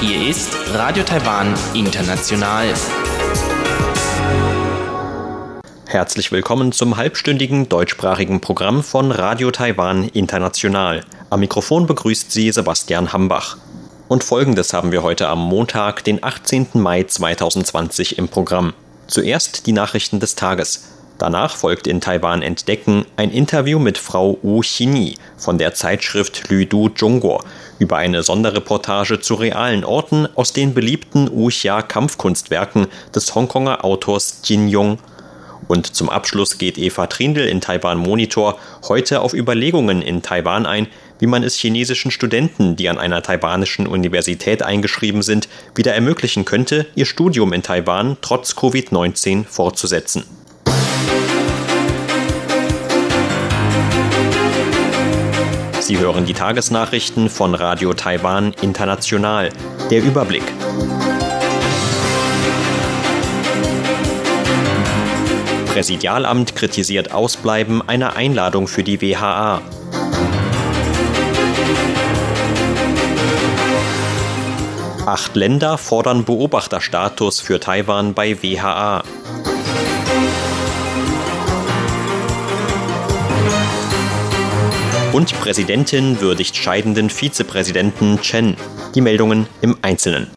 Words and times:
Hier 0.00 0.28
ist 0.30 0.56
Radio 0.72 1.02
Taiwan 1.02 1.54
International. 1.74 2.72
Herzlich 5.86 6.32
willkommen 6.32 6.72
zum 6.72 6.96
halbstündigen 6.96 7.68
deutschsprachigen 7.68 8.40
Programm 8.40 8.82
von 8.82 9.12
Radio 9.12 9.50
Taiwan 9.50 10.08
International. 10.08 11.04
Am 11.28 11.40
Mikrofon 11.40 11.86
begrüßt 11.86 12.32
Sie 12.32 12.50
Sebastian 12.50 13.12
Hambach. 13.12 13.58
Und 14.08 14.24
folgendes 14.24 14.72
haben 14.72 14.90
wir 14.90 15.02
heute 15.02 15.28
am 15.28 15.40
Montag, 15.40 16.02
den 16.04 16.24
18. 16.24 16.68
Mai 16.72 17.02
2020 17.02 18.16
im 18.16 18.28
Programm. 18.28 18.72
Zuerst 19.06 19.66
die 19.66 19.72
Nachrichten 19.72 20.18
des 20.18 20.34
Tages. 20.34 20.97
Danach 21.18 21.56
folgt 21.56 21.88
in 21.88 22.00
Taiwan 22.00 22.42
Entdecken 22.42 23.04
ein 23.16 23.32
Interview 23.32 23.80
mit 23.80 23.98
Frau 23.98 24.38
Wu 24.42 24.60
Xini 24.60 25.16
von 25.36 25.58
der 25.58 25.74
Zeitschrift 25.74 26.48
Lüdu 26.48 26.90
Zhongguo 26.90 27.42
über 27.80 27.96
eine 27.96 28.22
Sonderreportage 28.22 29.18
zu 29.18 29.34
realen 29.34 29.84
Orten 29.84 30.28
aus 30.36 30.52
den 30.52 30.74
beliebten 30.74 31.28
Wuxia 31.32 31.82
Kampfkunstwerken 31.82 32.86
des 33.12 33.34
Hongkonger 33.34 33.84
Autors 33.84 34.42
Jin 34.44 34.68
Yong. 34.68 34.98
Und 35.66 35.92
zum 35.94 36.08
Abschluss 36.08 36.56
geht 36.56 36.78
Eva 36.78 37.08
Trindl 37.08 37.46
in 37.46 37.60
Taiwan 37.60 37.98
Monitor 37.98 38.56
heute 38.88 39.20
auf 39.20 39.34
Überlegungen 39.34 40.02
in 40.02 40.22
Taiwan 40.22 40.66
ein, 40.66 40.86
wie 41.18 41.26
man 41.26 41.42
es 41.42 41.56
chinesischen 41.56 42.12
Studenten, 42.12 42.76
die 42.76 42.88
an 42.88 42.96
einer 42.96 43.22
taiwanischen 43.22 43.88
Universität 43.88 44.62
eingeschrieben 44.62 45.22
sind, 45.22 45.48
wieder 45.74 45.94
ermöglichen 45.94 46.44
könnte, 46.44 46.86
ihr 46.94 47.06
Studium 47.06 47.52
in 47.52 47.64
Taiwan 47.64 48.16
trotz 48.22 48.52
Covid-19 48.52 49.44
fortzusetzen. 49.44 50.37
Sie 55.80 55.98
hören 55.98 56.26
die 56.26 56.34
Tagesnachrichten 56.34 57.30
von 57.30 57.54
Radio 57.54 57.94
Taiwan 57.94 58.52
International. 58.62 59.50
Der 59.90 60.02
Überblick. 60.02 60.42
Präsidialamt 65.66 66.56
kritisiert 66.56 67.12
Ausbleiben 67.12 67.86
einer 67.88 68.16
Einladung 68.16 68.66
für 68.66 68.82
die 68.82 69.00
WHA. 69.00 69.62
Acht 75.06 75.36
Länder 75.36 75.78
fordern 75.78 76.24
Beobachterstatus 76.24 77.40
für 77.40 77.60
Taiwan 77.60 78.12
bei 78.12 78.42
WHA. 78.42 79.04
Und 85.12 85.32
Präsidentin 85.40 86.20
würdigt 86.20 86.54
scheidenden 86.54 87.08
Vizepräsidenten 87.08 88.20
Chen. 88.20 88.56
Die 88.94 89.00
Meldungen 89.00 89.46
im 89.62 89.78
Einzelnen. 89.80 90.30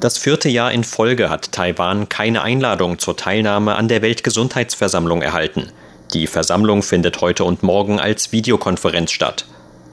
Das 0.00 0.16
vierte 0.16 0.48
Jahr 0.48 0.72
in 0.72 0.82
Folge 0.82 1.28
hat 1.28 1.52
Taiwan 1.52 2.08
keine 2.08 2.40
Einladung 2.40 2.98
zur 2.98 3.14
Teilnahme 3.16 3.74
an 3.74 3.88
der 3.88 4.00
Weltgesundheitsversammlung 4.00 5.20
erhalten. 5.20 5.72
Die 6.14 6.26
Versammlung 6.26 6.82
findet 6.82 7.20
heute 7.20 7.44
und 7.44 7.62
morgen 7.62 8.00
als 8.00 8.32
Videokonferenz 8.32 9.12
statt. 9.12 9.44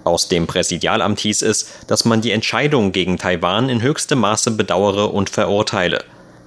Aus 0.06 0.30
dem 0.30 0.48
Präsidialamt 0.48 1.20
hieß 1.20 1.42
es, 1.42 1.74
dass 1.88 2.06
man 2.06 2.22
die 2.22 2.32
Entscheidung 2.32 2.94
gegen 2.94 3.18
Taiwan 3.18 3.68
in 3.68 3.82
höchstem 3.82 4.20
Maße 4.20 4.52
bedauere 4.52 5.14
und 5.14 5.30
verurteile. 5.30 6.06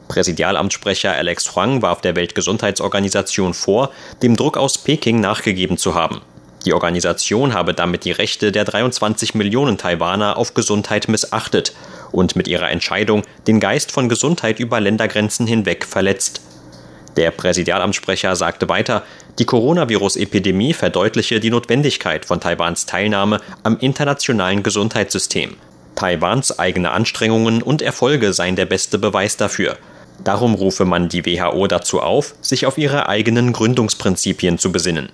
Präsidialamtssprecher 0.08 1.12
Alex 1.12 1.54
Huang 1.54 1.82
warf 1.82 2.00
der 2.00 2.16
Weltgesundheitsorganisation 2.16 3.52
vor, 3.52 3.90
dem 4.22 4.36
Druck 4.36 4.56
aus 4.56 4.78
Peking 4.78 5.20
nachgegeben 5.20 5.76
zu 5.76 5.94
haben. 5.94 6.22
Die 6.66 6.74
Organisation 6.74 7.54
habe 7.54 7.74
damit 7.74 8.04
die 8.04 8.10
Rechte 8.10 8.50
der 8.50 8.64
23 8.64 9.36
Millionen 9.36 9.78
Taiwaner 9.78 10.36
auf 10.36 10.52
Gesundheit 10.52 11.06
missachtet 11.06 11.72
und 12.10 12.34
mit 12.34 12.48
ihrer 12.48 12.70
Entscheidung 12.70 13.22
den 13.46 13.60
Geist 13.60 13.92
von 13.92 14.08
Gesundheit 14.08 14.58
über 14.58 14.80
Ländergrenzen 14.80 15.46
hinweg 15.46 15.84
verletzt. 15.84 16.40
Der 17.16 17.30
Präsidialamtssprecher 17.30 18.34
sagte 18.34 18.68
weiter, 18.68 19.04
die 19.38 19.44
Coronavirus-Epidemie 19.44 20.74
verdeutliche 20.74 21.38
die 21.38 21.50
Notwendigkeit 21.50 22.24
von 22.24 22.40
Taiwans 22.40 22.84
Teilnahme 22.84 23.40
am 23.62 23.78
internationalen 23.78 24.64
Gesundheitssystem. 24.64 25.54
Taiwans 25.94 26.58
eigene 26.58 26.90
Anstrengungen 26.90 27.62
und 27.62 27.80
Erfolge 27.80 28.32
seien 28.32 28.56
der 28.56 28.66
beste 28.66 28.98
Beweis 28.98 29.36
dafür. 29.36 29.78
Darum 30.24 30.54
rufe 30.54 30.84
man 30.84 31.08
die 31.08 31.24
WHO 31.24 31.68
dazu 31.68 32.00
auf, 32.00 32.34
sich 32.40 32.66
auf 32.66 32.76
ihre 32.76 33.08
eigenen 33.08 33.52
Gründungsprinzipien 33.52 34.58
zu 34.58 34.72
besinnen. 34.72 35.10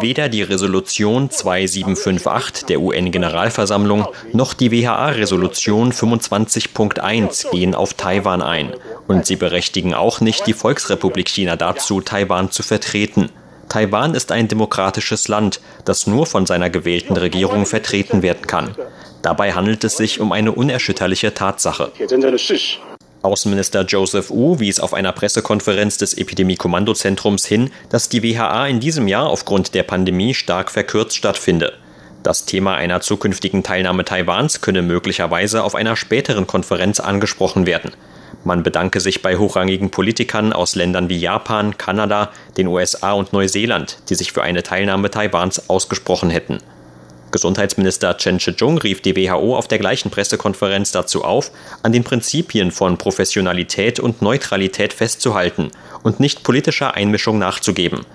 Weder 0.00 0.28
die 0.30 0.42
Resolution 0.42 1.30
2758 1.30 2.64
der 2.64 2.80
UN-Generalversammlung 2.80 4.08
noch 4.32 4.54
die 4.54 4.70
WHA-Resolution 4.70 5.92
25.1 5.92 7.50
gehen 7.50 7.74
auf 7.74 7.92
Taiwan 7.92 8.40
ein. 8.40 8.72
Und 9.06 9.26
sie 9.26 9.36
berechtigen 9.36 9.92
auch 9.92 10.20
nicht 10.20 10.46
die 10.46 10.54
Volksrepublik 10.54 11.28
China 11.28 11.56
dazu, 11.56 12.00
Taiwan 12.00 12.50
zu 12.50 12.62
vertreten. 12.62 13.30
Taiwan 13.68 14.14
ist 14.14 14.32
ein 14.32 14.48
demokratisches 14.48 15.28
Land, 15.28 15.60
das 15.84 16.06
nur 16.06 16.24
von 16.26 16.46
seiner 16.46 16.70
gewählten 16.70 17.16
Regierung 17.16 17.66
vertreten 17.66 18.22
werden 18.22 18.46
kann. 18.46 18.74
Dabei 19.22 19.52
handelt 19.52 19.84
es 19.84 19.96
sich 19.96 20.20
um 20.20 20.32
eine 20.32 20.52
unerschütterliche 20.52 21.32
Tatsache. 21.32 21.92
Außenminister 23.22 23.84
Joseph 23.84 24.30
Wu 24.30 24.58
wies 24.58 24.80
auf 24.80 24.94
einer 24.94 25.12
Pressekonferenz 25.12 25.96
des 25.96 26.14
Epidemie-Kommandozentrums 26.14 27.46
hin, 27.46 27.70
dass 27.88 28.08
die 28.08 28.22
WHA 28.22 28.66
in 28.66 28.80
diesem 28.80 29.06
Jahr 29.06 29.28
aufgrund 29.28 29.74
der 29.74 29.84
Pandemie 29.84 30.34
stark 30.34 30.70
verkürzt 30.70 31.16
stattfinde. 31.16 31.72
Das 32.24 32.44
Thema 32.44 32.74
einer 32.74 33.00
zukünftigen 33.00 33.62
Teilnahme 33.62 34.04
Taiwans 34.04 34.60
könne 34.60 34.82
möglicherweise 34.82 35.62
auf 35.62 35.74
einer 35.74 35.96
späteren 35.96 36.46
Konferenz 36.46 37.00
angesprochen 37.00 37.66
werden. 37.66 37.92
Man 38.44 38.64
bedanke 38.64 38.98
sich 38.98 39.22
bei 39.22 39.36
hochrangigen 39.36 39.90
Politikern 39.90 40.52
aus 40.52 40.74
Ländern 40.74 41.08
wie 41.08 41.18
Japan, 41.18 41.78
Kanada, 41.78 42.30
den 42.56 42.66
USA 42.66 43.12
und 43.12 43.32
Neuseeland, 43.32 43.98
die 44.08 44.16
sich 44.16 44.32
für 44.32 44.42
eine 44.42 44.64
Teilnahme 44.64 45.10
Taiwans 45.10 45.70
ausgesprochen 45.70 46.30
hätten. 46.30 46.58
Gesundheitsminister 47.32 48.16
Chen 48.18 48.38
Shih-chung 48.38 48.78
rief 48.78 49.00
die 49.00 49.16
WHO 49.16 49.56
auf 49.56 49.66
der 49.66 49.78
gleichen 49.78 50.10
Pressekonferenz 50.10 50.92
dazu 50.92 51.24
auf, 51.24 51.50
an 51.82 51.92
den 51.92 52.04
Prinzipien 52.04 52.70
von 52.70 52.98
Professionalität 52.98 53.98
und 53.98 54.22
Neutralität 54.22 54.92
festzuhalten 54.92 55.70
und 56.02 56.20
nicht 56.20 56.44
politischer 56.44 56.94
Einmischung 56.94 57.38
nachzugeben. 57.38 58.06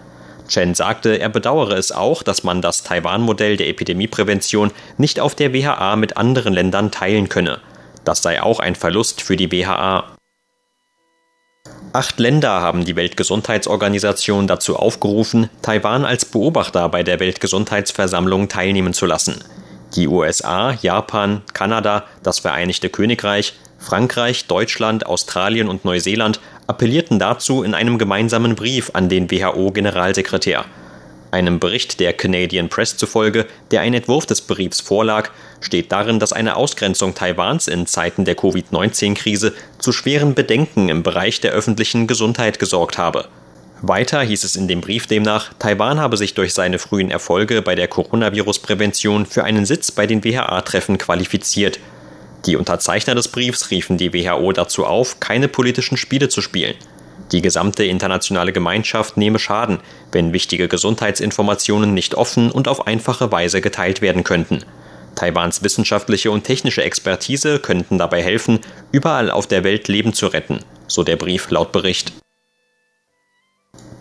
Chen 0.47 0.75
sagte, 0.75 1.19
er 1.19 1.29
bedauere 1.29 1.77
es 1.77 1.91
auch, 1.91 2.23
dass 2.23 2.43
man 2.43 2.61
das 2.61 2.83
Taiwan-Modell 2.83 3.57
der 3.57 3.67
Epidemieprävention 3.67 4.71
nicht 4.97 5.19
auf 5.19 5.35
der 5.35 5.53
WHA 5.53 5.95
mit 5.97 6.15
anderen 6.15 6.53
Ländern 6.53 6.91
teilen 6.91 7.27
könne. 7.27 7.59
Das 8.05 8.21
sei 8.21 8.41
auch 8.41 8.59
ein 8.59 8.75
Verlust 8.75 9.21
für 9.21 9.35
die 9.35 9.51
WHA. 9.51 10.16
Acht 11.93 12.19
Länder 12.19 12.61
haben 12.61 12.85
die 12.85 12.95
Weltgesundheitsorganisation 12.95 14.45
dazu 14.45 14.75
aufgerufen, 14.75 15.49
Taiwan 15.61 16.05
als 16.05 16.25
Beobachter 16.25 16.89
bei 16.89 17.03
der 17.03 17.19
Weltgesundheitsversammlung 17.19 18.49
teilnehmen 18.49 18.93
zu 18.93 19.05
lassen. 19.05 19.43
Die 19.95 20.07
USA, 20.07 20.73
Japan, 20.81 21.41
Kanada, 21.53 22.03
das 22.21 22.39
Vereinigte 22.39 22.89
Königreich, 22.89 23.53
Frankreich, 23.79 24.45
Deutschland, 24.47 25.05
Australien 25.05 25.69
und 25.69 25.85
Neuseeland 25.85 26.39
appellierten 26.67 27.19
dazu 27.19 27.63
in 27.63 27.73
einem 27.73 27.97
gemeinsamen 27.97 28.55
Brief 28.55 28.91
an 28.93 29.07
den 29.09 29.31
WHO-Generalsekretär. 29.31 30.65
Einem 31.31 31.59
Bericht 31.59 31.99
der 31.99 32.13
Canadian 32.13 32.69
Press 32.69 32.95
zufolge, 32.95 33.47
der 33.71 33.81
ein 33.81 33.93
Entwurf 33.93 34.25
des 34.25 34.41
Briefs 34.41 34.79
vorlag, 34.79 35.29
steht 35.59 35.91
darin, 35.91 36.19
dass 36.19 36.31
eine 36.31 36.55
Ausgrenzung 36.55 37.15
Taiwans 37.15 37.67
in 37.67 37.85
Zeiten 37.85 38.23
der 38.23 38.35
Covid-19-Krise 38.35 39.53
zu 39.77 39.91
schweren 39.91 40.35
Bedenken 40.35 40.87
im 40.89 41.03
Bereich 41.03 41.41
der 41.41 41.51
öffentlichen 41.51 42.07
Gesundheit 42.07 42.59
gesorgt 42.59 42.97
habe. 42.97 43.27
Weiter 43.81 44.21
hieß 44.21 44.43
es 44.43 44.55
in 44.55 44.67
dem 44.67 44.81
Brief 44.81 45.05
demnach, 45.05 45.53
Taiwan 45.59 45.99
habe 45.99 46.17
sich 46.17 46.33
durch 46.33 46.53
seine 46.53 46.79
frühen 46.79 47.11
Erfolge 47.11 47.61
bei 47.61 47.75
der 47.75 47.87
Coronavirus-Prävention 47.87 49.25
für 49.25 49.43
einen 49.43 49.65
Sitz 49.65 49.91
bei 49.91 50.07
den 50.07 50.23
WHO-Treffen 50.23 50.97
qualifiziert. 50.97 51.79
Die 52.45 52.55
Unterzeichner 52.55 53.13
des 53.13 53.27
Briefs 53.27 53.69
riefen 53.69 53.97
die 53.97 54.13
WHO 54.13 54.51
dazu 54.53 54.85
auf, 54.85 55.19
keine 55.19 55.47
politischen 55.47 55.97
Spiele 55.97 56.29
zu 56.29 56.41
spielen. 56.41 56.75
Die 57.31 57.41
gesamte 57.41 57.83
internationale 57.83 58.53
Gemeinschaft 58.53 59.17
nehme 59.17 59.39
Schaden, 59.39 59.79
wenn 60.11 60.33
wichtige 60.33 60.67
Gesundheitsinformationen 60.67 61.93
nicht 61.93 62.15
offen 62.15 62.51
und 62.51 62.67
auf 62.67 62.87
einfache 62.87 63.31
Weise 63.31 63.61
geteilt 63.61 64.01
werden 64.01 64.23
könnten. 64.23 64.63
Taiwans 65.15 65.63
wissenschaftliche 65.63 66.31
und 66.31 66.43
technische 66.43 66.83
Expertise 66.83 67.59
könnten 67.59 67.97
dabei 67.97 68.23
helfen, 68.23 68.59
überall 68.91 69.31
auf 69.31 69.47
der 69.47 69.63
Welt 69.63 69.87
Leben 69.87 70.13
zu 70.13 70.27
retten, 70.27 70.59
so 70.87 71.03
der 71.03 71.15
Brief 71.15 71.49
laut 71.49 71.71
Bericht. 71.71 72.13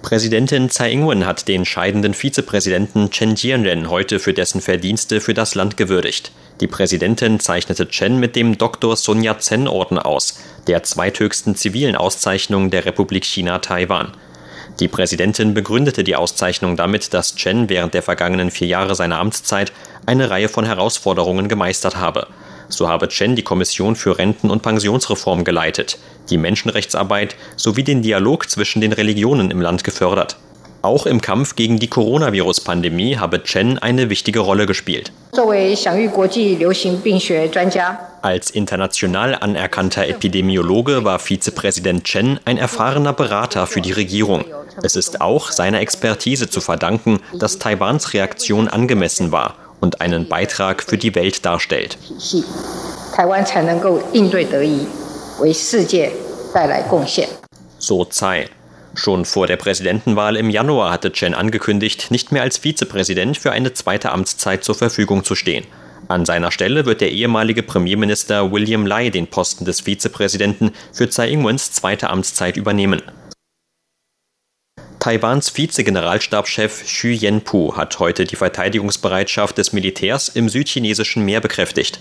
Präsidentin 0.06 0.70
Tsai 0.70 0.92
Ing-wen 0.92 1.26
hat 1.26 1.48
den 1.48 1.64
scheidenden 1.64 2.14
Vizepräsidenten 2.14 3.10
Chen 3.10 3.34
Jianren 3.34 3.90
heute 3.90 4.20
für 4.20 4.32
dessen 4.32 4.60
Verdienste 4.60 5.20
für 5.20 5.34
das 5.34 5.56
Land 5.56 5.76
gewürdigt. 5.76 6.30
Die 6.60 6.68
Präsidentin 6.68 7.40
zeichnete 7.40 7.88
Chen 7.88 8.20
mit 8.20 8.36
dem 8.36 8.56
Dr. 8.56 8.96
Sun 8.96 9.24
Yat-sen 9.24 9.66
Orden 9.66 9.98
aus, 9.98 10.38
der 10.68 10.84
zweithöchsten 10.84 11.56
zivilen 11.56 11.96
Auszeichnung 11.96 12.70
der 12.70 12.84
Republik 12.84 13.24
China 13.24 13.58
Taiwan. 13.58 14.12
Die 14.78 14.86
Präsidentin 14.86 15.54
begründete 15.54 16.04
die 16.04 16.14
Auszeichnung 16.14 16.76
damit, 16.76 17.12
dass 17.12 17.34
Chen 17.34 17.68
während 17.68 17.92
der 17.92 18.02
vergangenen 18.04 18.52
vier 18.52 18.68
Jahre 18.68 18.94
seiner 18.94 19.18
Amtszeit 19.18 19.72
eine 20.06 20.30
Reihe 20.30 20.48
von 20.48 20.64
Herausforderungen 20.64 21.48
gemeistert 21.48 21.96
habe. 21.96 22.28
So 22.68 22.88
habe 22.88 23.08
Chen 23.08 23.36
die 23.36 23.42
Kommission 23.42 23.96
für 23.96 24.18
Renten- 24.18 24.50
und 24.50 24.62
Pensionsreform 24.62 25.44
geleitet, 25.44 25.98
die 26.30 26.38
Menschenrechtsarbeit 26.38 27.36
sowie 27.56 27.84
den 27.84 28.02
Dialog 28.02 28.50
zwischen 28.50 28.80
den 28.80 28.92
Religionen 28.92 29.50
im 29.50 29.60
Land 29.60 29.84
gefördert. 29.84 30.36
Auch 30.86 31.06
im 31.06 31.20
Kampf 31.20 31.56
gegen 31.56 31.80
die 31.80 31.88
Coronavirus-Pandemie 31.88 33.16
habe 33.16 33.42
Chen 33.42 33.76
eine 33.78 34.08
wichtige 34.08 34.38
Rolle 34.38 34.66
gespielt. 34.66 35.10
Als 38.22 38.50
international 38.50 39.34
anerkannter 39.34 40.06
Epidemiologe 40.06 41.02
war 41.02 41.18
Vizepräsident 41.18 42.04
Chen 42.04 42.38
ein 42.44 42.56
erfahrener 42.56 43.12
Berater 43.12 43.66
für 43.66 43.80
die 43.80 43.92
Regierung. 43.92 44.44
Es 44.82 44.94
ist 44.94 45.20
auch 45.20 45.50
seiner 45.50 45.80
Expertise 45.80 46.48
zu 46.48 46.60
verdanken, 46.60 47.18
dass 47.36 47.58
Taiwans 47.58 48.14
Reaktion 48.14 48.68
angemessen 48.68 49.32
war 49.32 49.56
und 49.80 50.00
einen 50.00 50.28
Beitrag 50.28 50.82
für 50.82 50.98
die 50.98 51.14
Welt 51.14 51.44
darstellt. 51.44 51.98
So 57.78 58.04
Tsai. 58.04 58.48
Schon 58.94 59.26
vor 59.26 59.46
der 59.46 59.56
Präsidentenwahl 59.56 60.36
im 60.36 60.48
Januar 60.48 60.90
hatte 60.90 61.12
Chen 61.12 61.34
angekündigt, 61.34 62.10
nicht 62.10 62.32
mehr 62.32 62.42
als 62.42 62.58
Vizepräsident 62.58 63.36
für 63.36 63.52
eine 63.52 63.74
zweite 63.74 64.10
Amtszeit 64.10 64.64
zur 64.64 64.74
Verfügung 64.74 65.22
zu 65.22 65.34
stehen. 65.34 65.66
An 66.08 66.24
seiner 66.24 66.50
Stelle 66.50 66.86
wird 66.86 67.00
der 67.00 67.10
ehemalige 67.10 67.62
Premierminister 67.62 68.52
William 68.52 68.86
Lai 68.86 69.10
den 69.10 69.26
Posten 69.26 69.64
des 69.64 69.82
Vizepräsidenten 69.82 70.70
für 70.92 71.10
Tsai 71.10 71.30
Ing-wens 71.30 71.72
zweite 71.72 72.10
Amtszeit 72.10 72.56
übernehmen. 72.56 73.02
Taiwans 75.06 75.50
Vize-Generalstabschef 75.50 76.82
Xu 76.84 77.06
Yanpu 77.06 77.76
hat 77.76 78.00
heute 78.00 78.24
die 78.24 78.34
Verteidigungsbereitschaft 78.34 79.56
des 79.56 79.72
Militärs 79.72 80.28
im 80.28 80.48
südchinesischen 80.48 81.24
Meer 81.24 81.40
bekräftigt. 81.40 82.00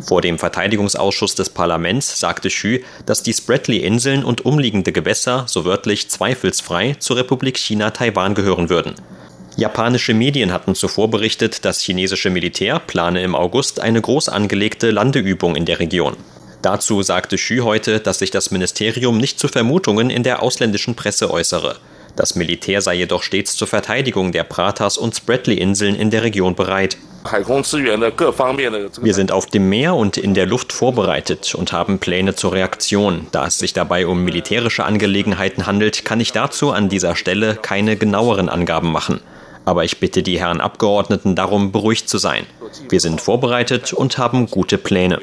Vor 0.00 0.22
dem 0.22 0.38
Verteidigungsausschuss 0.38 1.34
des 1.34 1.50
Parlaments 1.50 2.18
sagte 2.18 2.48
Xu, 2.48 2.78
dass 3.04 3.22
die 3.22 3.34
Spratly-Inseln 3.34 4.24
und 4.24 4.46
umliegende 4.46 4.90
Gewässer 4.92 5.44
so 5.46 5.66
wörtlich 5.66 6.08
zweifelsfrei 6.08 6.96
zur 6.98 7.18
Republik 7.18 7.58
China 7.58 7.90
Taiwan 7.90 8.34
gehören 8.34 8.70
würden. 8.70 8.94
Japanische 9.58 10.14
Medien 10.14 10.50
hatten 10.50 10.74
zuvor 10.74 11.10
berichtet, 11.10 11.66
das 11.66 11.82
chinesische 11.82 12.30
Militär 12.30 12.78
plane 12.78 13.22
im 13.22 13.34
August 13.34 13.80
eine 13.80 14.00
groß 14.00 14.30
angelegte 14.30 14.92
Landeübung 14.92 15.56
in 15.56 15.66
der 15.66 15.78
Region. 15.78 16.16
Dazu 16.62 17.02
sagte 17.02 17.36
Xu 17.36 17.60
heute, 17.64 18.00
dass 18.00 18.20
sich 18.20 18.30
das 18.30 18.50
Ministerium 18.50 19.18
nicht 19.18 19.38
zu 19.38 19.46
Vermutungen 19.48 20.08
in 20.08 20.22
der 20.22 20.42
ausländischen 20.42 20.94
Presse 20.94 21.30
äußere. 21.30 21.76
Das 22.16 22.34
Militär 22.34 22.80
sei 22.80 22.94
jedoch 22.94 23.22
stets 23.22 23.56
zur 23.56 23.68
Verteidigung 23.68 24.32
der 24.32 24.44
Pratas 24.44 24.96
und 24.96 25.14
Spratly-Inseln 25.14 25.94
in 25.94 26.10
der 26.10 26.22
Region 26.22 26.54
bereit. 26.54 26.96
Wir 29.02 29.14
sind 29.14 29.32
auf 29.32 29.46
dem 29.46 29.68
Meer 29.68 29.94
und 29.94 30.16
in 30.16 30.32
der 30.32 30.46
Luft 30.46 30.72
vorbereitet 30.72 31.54
und 31.54 31.72
haben 31.72 31.98
Pläne 31.98 32.34
zur 32.34 32.52
Reaktion. 32.52 33.26
Da 33.32 33.46
es 33.46 33.58
sich 33.58 33.74
dabei 33.74 34.06
um 34.06 34.24
militärische 34.24 34.84
Angelegenheiten 34.84 35.66
handelt, 35.66 36.04
kann 36.04 36.20
ich 36.20 36.32
dazu 36.32 36.70
an 36.70 36.88
dieser 36.88 37.16
Stelle 37.16 37.56
keine 37.56 37.96
genaueren 37.96 38.48
Angaben 38.48 38.92
machen. 38.92 39.20
Aber 39.66 39.84
ich 39.84 39.98
bitte 39.98 40.22
die 40.22 40.38
Herren 40.38 40.60
Abgeordneten 40.60 41.34
darum, 41.34 41.72
beruhigt 41.72 42.08
zu 42.08 42.18
sein. 42.18 42.46
Wir 42.88 43.00
sind 43.00 43.20
vorbereitet 43.20 43.92
und 43.92 44.16
haben 44.16 44.46
gute 44.46 44.78
Pläne. 44.78 45.18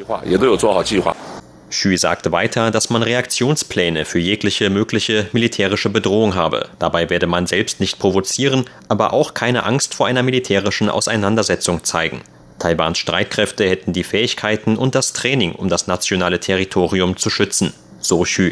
Xu 1.73 1.97
sagte 1.97 2.31
weiter, 2.31 2.71
dass 2.71 2.89
man 2.89 3.03
Reaktionspläne 3.03 4.05
für 4.05 4.19
jegliche 4.19 4.69
mögliche 4.69 5.27
militärische 5.33 5.89
Bedrohung 5.89 6.35
habe. 6.35 6.69
Dabei 6.79 7.09
werde 7.09 7.27
man 7.27 7.47
selbst 7.47 7.79
nicht 7.79 7.99
provozieren, 7.99 8.65
aber 8.87 9.11
auch 9.11 9.33
keine 9.33 9.63
Angst 9.63 9.93
vor 9.93 10.07
einer 10.07 10.23
militärischen 10.23 10.89
Auseinandersetzung 10.89 11.83
zeigen. 11.83 12.21
Taiwans 12.59 12.99
Streitkräfte 12.99 13.67
hätten 13.67 13.91
die 13.91 14.03
Fähigkeiten 14.03 14.77
und 14.77 14.95
das 14.95 15.13
Training, 15.13 15.53
um 15.53 15.67
das 15.67 15.87
nationale 15.87 16.39
Territorium 16.39 17.17
zu 17.17 17.29
schützen, 17.29 17.73
so 17.99 18.21
Xu. 18.21 18.51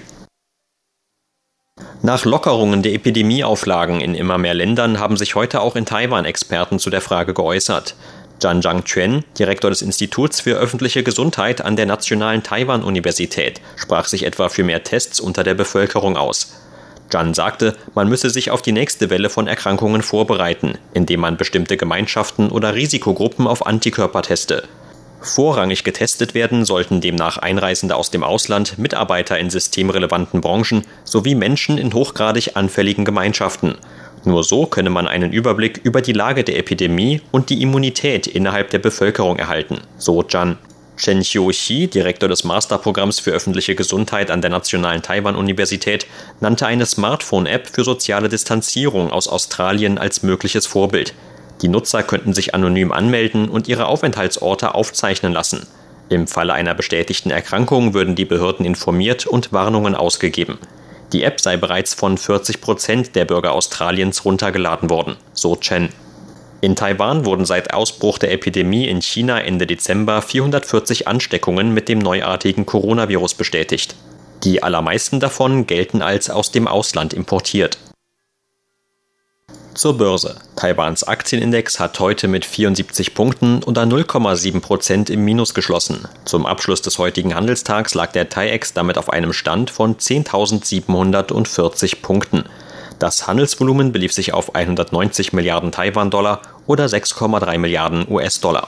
Nach 2.02 2.26
Lockerungen 2.26 2.82
der 2.82 2.94
Epidemieauflagen 2.94 4.02
in 4.02 4.16
immer 4.16 4.40
mehr 4.40 4.56
Ländern 4.56 5.00
haben 5.00 5.18
sich 5.18 5.36
heute 5.36 5.62
auch 5.62 5.76
in 5.76 5.86
Taiwan 5.86 6.26
Experten 6.26 6.80
zu 6.80 6.90
der 6.90 7.02
Frage 7.02 7.36
geäußert. 7.36 7.96
Zhang 8.42 8.62
Zhangquan, 8.64 9.24
Direktor 9.38 9.70
des 9.70 9.84
Instituts 9.84 10.42
für 10.42 10.56
öffentliche 10.56 11.04
Gesundheit 11.04 11.62
an 11.62 11.76
der 11.76 11.86
Nationalen 11.86 12.42
Taiwan-Universität, 12.42 13.62
sprach 13.76 14.08
sich 14.08 14.24
etwa 14.26 14.50
für 14.50 14.64
mehr 14.64 14.84
Tests 14.84 15.20
unter 15.20 15.44
der 15.44 15.54
Bevölkerung 15.54 16.18
aus. 16.18 16.54
Zhang 17.12 17.36
sagte, 17.36 17.76
man 17.94 18.10
müsse 18.10 18.32
sich 18.32 18.50
auf 18.50 18.64
die 18.64 18.72
nächste 18.72 19.12
Welle 19.12 19.30
von 19.30 19.48
Erkrankungen 19.48 20.02
vorbereiten, 20.02 20.80
indem 20.94 21.20
man 21.20 21.38
bestimmte 21.38 21.78
Gemeinschaften 21.78 22.50
oder 22.50 22.74
Risikogruppen 22.74 23.46
auf 23.46 23.68
Antikörper 23.68 24.24
teste. 24.24 24.64
Vorrangig 25.22 25.84
getestet 25.84 26.34
werden 26.34 26.66
sollten 26.66 27.00
demnach 27.00 27.38
Einreisende 27.38 27.96
aus 27.96 28.10
dem 28.10 28.24
Ausland, 28.24 28.80
Mitarbeiter 28.80 29.38
in 29.38 29.52
systemrelevanten 29.52 30.42
Branchen 30.42 30.88
sowie 31.04 31.36
Menschen 31.36 31.78
in 31.78 31.94
hochgradig 31.94 32.56
anfälligen 32.56 33.06
Gemeinschaften. 33.06 33.76
Nur 34.24 34.44
so 34.44 34.66
könne 34.66 34.90
man 34.90 35.08
einen 35.08 35.34
Überblick 35.34 35.82
über 35.84 36.02
die 36.02 36.14
Lage 36.14 36.44
der 36.44 36.58
Epidemie 36.58 37.22
und 37.32 37.50
die 37.50 37.62
Immunität 37.62 38.28
innerhalb 38.28 38.70
der 38.70 38.80
Bevölkerung 38.80 39.38
erhalten, 39.38 39.80
so 39.98 40.22
Zhan. 40.24 40.58
Chen 40.98 41.22
Xiu-Xi, 41.22 41.88
Direktor 41.88 42.30
des 42.30 42.44
Masterprogramms 42.44 43.20
für 43.20 43.32
öffentliche 43.32 43.74
Gesundheit 43.74 44.30
an 44.30 44.42
der 44.42 44.52
Nationalen 44.52 45.02
Taiwan-Universität, 45.02 46.06
nannte 46.42 46.68
eine 46.68 46.86
Smartphone-App 46.86 47.70
für 47.74 47.84
soziale 47.84 48.30
Distanzierung 48.30 49.10
aus 49.12 49.28
Australien 49.28 49.98
als 49.98 50.22
mögliches 50.22 50.68
Vorbild. 50.68 51.16
Die 51.64 51.70
Nutzer 51.70 52.04
könnten 52.04 52.34
sich 52.34 52.54
anonym 52.54 52.92
anmelden 52.92 53.50
und 53.50 53.68
ihre 53.68 53.88
Aufenthaltsorte 53.88 54.76
aufzeichnen 54.76 55.34
lassen. 55.34 55.66
Im 56.10 56.28
Falle 56.28 56.54
einer 56.54 56.76
bestätigten 56.76 57.32
Erkrankung 57.32 57.96
würden 57.96 58.16
die 58.16 58.26
Behörden 58.26 58.66
informiert 58.66 59.26
und 59.26 59.54
Warnungen 59.54 59.96
ausgegeben. 59.96 60.60
Die 61.14 61.24
App 61.24 61.42
sei 61.42 61.58
bereits 61.58 61.94
von 61.94 62.18
40 62.18 62.62
Prozent 62.62 63.16
der 63.16 63.26
Bürger 63.26 63.54
Australiens 63.54 64.24
runtergeladen 64.24 64.90
worden, 64.90 65.18
so 65.34 65.56
Chen. 65.56 65.90
In 66.62 66.76
Taiwan 66.76 67.26
wurden 67.26 67.46
seit 67.46 67.74
Ausbruch 67.74 68.18
der 68.18 68.32
Epidemie 68.32 68.88
in 68.88 69.02
China 69.02 69.40
Ende 69.42 69.66
Dezember 69.66 70.22
440 70.22 71.08
Ansteckungen 71.08 71.74
mit 71.74 71.90
dem 71.90 72.00
neuartigen 72.00 72.66
Coronavirus 72.66 73.34
bestätigt. 73.34 73.96
Die 74.44 74.64
allermeisten 74.64 75.20
davon 75.20 75.68
gelten 75.68 76.02
als 76.02 76.30
aus 76.30 76.52
dem 76.52 76.68
Ausland 76.68 77.14
importiert. 77.14 77.78
Zur 79.74 79.98
Börse. 79.98 80.36
Taiwans 80.58 81.04
Aktienindex 81.04 81.80
hat 81.80 81.98
heute 82.00 82.28
mit 82.28 82.44
74 82.44 83.14
Punkten 83.14 83.64
unter 83.64 83.84
0,7 83.84 84.60
Prozent 84.60 85.10
im 85.10 85.24
Minus 85.24 85.54
geschlossen. 85.54 86.10
Zum 86.26 86.46
Abschluss 86.46 86.82
des 86.82 86.98
heutigen 86.98 87.34
Handelstags 87.34 87.94
lag 87.94 88.12
der 88.12 88.28
TAIEX 88.28 88.74
damit 88.74 88.98
auf 88.98 89.10
einem 89.10 89.32
Stand 89.32 89.72
von 89.72 89.96
10.740 89.96 92.02
Punkten. 92.02 92.44
Das 93.00 93.28
Handelsvolumen 93.28 93.94
belief 93.94 94.14
sich 94.14 94.34
auf 94.34 94.56
190 94.56 95.34
Milliarden 95.34 95.72
Taiwan-Dollar 95.72 96.42
oder 96.68 96.86
6,3 96.86 97.58
Milliarden 97.58 98.06
US-Dollar. 98.10 98.68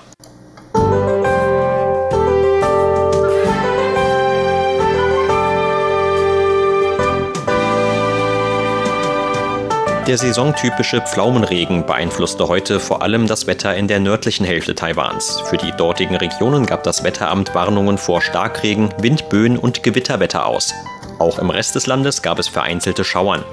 Der 10.07 10.17
saisontypische 10.17 11.00
Pflaumenregen 11.00 11.86
beeinflusste 11.86 12.50
heute 12.50 12.81
vor 12.81 13.01
allem 13.01 13.25
das 13.25 13.48
Wetter 13.48 13.74
in 13.74 13.88
der 13.88 14.01
nördlichen 14.01 14.45
Hälfte 14.45 14.75
Taiwans. 14.75 15.39
Für 15.45 15.55
die 15.55 15.72
dortigen 15.72 16.17
Regionen 16.17 16.65
gab 16.65 16.83
das 16.83 17.05
Wetteramt 17.05 17.55
Warnungen 17.55 17.98
vor 17.98 18.22
Starkregen, 18.22 18.93
Windböen 18.98 19.57
und 19.57 19.81
Gewitterwetter 19.81 20.45
aus. 20.45 20.74
Auch 21.19 21.39
im 21.39 21.50
Rest 21.50 21.75
des 21.75 21.88
Landes 21.88 22.22
gab 22.22 22.38
es 22.38 22.50
vereinzelte 22.50 23.05
Schauern. 23.05 23.45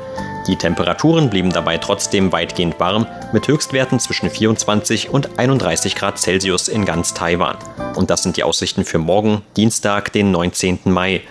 Die 0.49 0.57
Temperaturen 0.57 1.31
blieben 1.31 1.53
dabei 1.53 1.79
trotzdem 1.79 2.33
weitgehend 2.33 2.81
warm, 2.81 3.07
mit 3.33 3.47
Höchstwerten 3.47 4.01
zwischen 4.01 4.29
24 4.29 5.11
und 5.11 5.39
31 5.39 5.95
Grad 5.95 6.19
Celsius 6.19 6.67
in 6.67 6.85
ganz 6.85 7.15
Taiwan. 7.15 7.59
Und 7.95 8.11
das 8.11 8.25
sind 8.25 8.37
die 8.37 8.43
Aussichten 8.43 8.85
für 8.85 8.99
morgen, 8.99 9.43
Dienstag, 9.57 10.13
den 10.13 10.33
19. 10.33 10.81
Mai. 10.87 11.23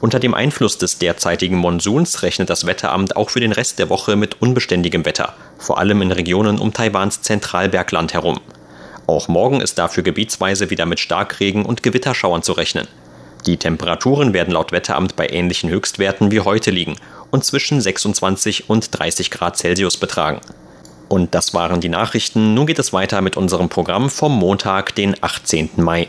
Unter 0.00 0.18
dem 0.18 0.32
Einfluss 0.32 0.78
des 0.78 0.96
derzeitigen 0.98 1.56
Monsuns 1.56 2.22
rechnet 2.22 2.48
das 2.48 2.66
Wetteramt 2.66 3.16
auch 3.16 3.28
für 3.28 3.40
den 3.40 3.52
Rest 3.52 3.78
der 3.78 3.90
Woche 3.90 4.16
mit 4.16 4.40
unbeständigem 4.40 5.04
Wetter, 5.04 5.34
vor 5.58 5.78
allem 5.78 6.00
in 6.00 6.10
Regionen 6.10 6.58
um 6.58 6.72
Taiwans 6.72 7.20
Zentralbergland 7.20 8.14
herum. 8.14 8.40
Auch 9.06 9.28
morgen 9.28 9.60
ist 9.60 9.78
dafür 9.78 10.02
gebietsweise 10.02 10.70
wieder 10.70 10.86
mit 10.86 11.00
Starkregen 11.00 11.66
und 11.66 11.82
Gewitterschauern 11.82 12.42
zu 12.42 12.52
rechnen. 12.52 12.88
Die 13.44 13.58
Temperaturen 13.58 14.32
werden 14.32 14.52
laut 14.52 14.72
Wetteramt 14.72 15.16
bei 15.16 15.28
ähnlichen 15.28 15.68
Höchstwerten 15.68 16.30
wie 16.30 16.40
heute 16.40 16.70
liegen 16.70 16.96
und 17.30 17.44
zwischen 17.44 17.80
26 17.80 18.70
und 18.70 18.98
30 18.98 19.30
Grad 19.30 19.58
Celsius 19.58 19.96
betragen. 19.96 20.40
Und 21.08 21.34
das 21.34 21.52
waren 21.54 21.80
die 21.80 21.88
Nachrichten. 21.88 22.54
Nun 22.54 22.66
geht 22.66 22.78
es 22.78 22.92
weiter 22.92 23.20
mit 23.20 23.36
unserem 23.36 23.68
Programm 23.68 24.08
vom 24.08 24.32
Montag, 24.38 24.94
den 24.94 25.16
18. 25.20 25.70
Mai. 25.76 26.08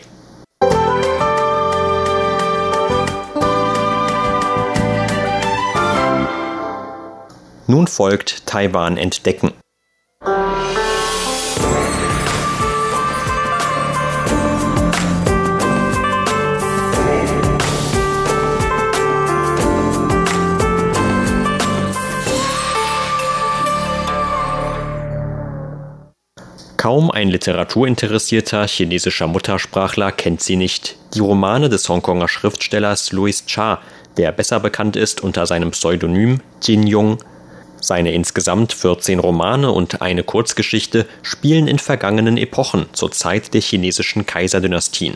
Nun 7.72 7.88
folgt 7.88 8.48
Taiwan 8.48 8.98
entdecken. 8.98 9.54
Kaum 26.76 27.10
ein 27.10 27.30
literaturinteressierter 27.30 28.68
chinesischer 28.68 29.28
Muttersprachler 29.28 30.12
kennt 30.12 30.42
sie 30.42 30.58
nicht. 30.58 30.98
Die 31.14 31.22
Romane 31.22 31.70
des 31.70 31.88
Hongkonger 31.88 32.28
Schriftstellers 32.28 33.14
Louis 33.14 33.46
Cha, 33.46 33.80
der 34.18 34.34
besser 34.34 34.60
bekannt 34.60 34.98
ist 34.98 35.22
unter 35.22 35.46
seinem 35.46 35.72
Pseudonym 35.72 36.42
Jin 36.62 36.86
Yong. 36.86 37.18
Seine 37.82 38.14
insgesamt 38.14 38.74
14 38.74 39.20
Romane 39.20 39.72
und 39.72 40.02
eine 40.02 40.24
Kurzgeschichte 40.24 41.08
spielen 41.24 41.68
in 41.68 41.80
vergangenen 41.80 42.38
Epochen 42.38 42.86
zur 42.94 43.12
Zeit 43.12 43.54
der 43.54 43.62
chinesischen 43.62 44.26
Kaiserdynastien. 44.26 45.16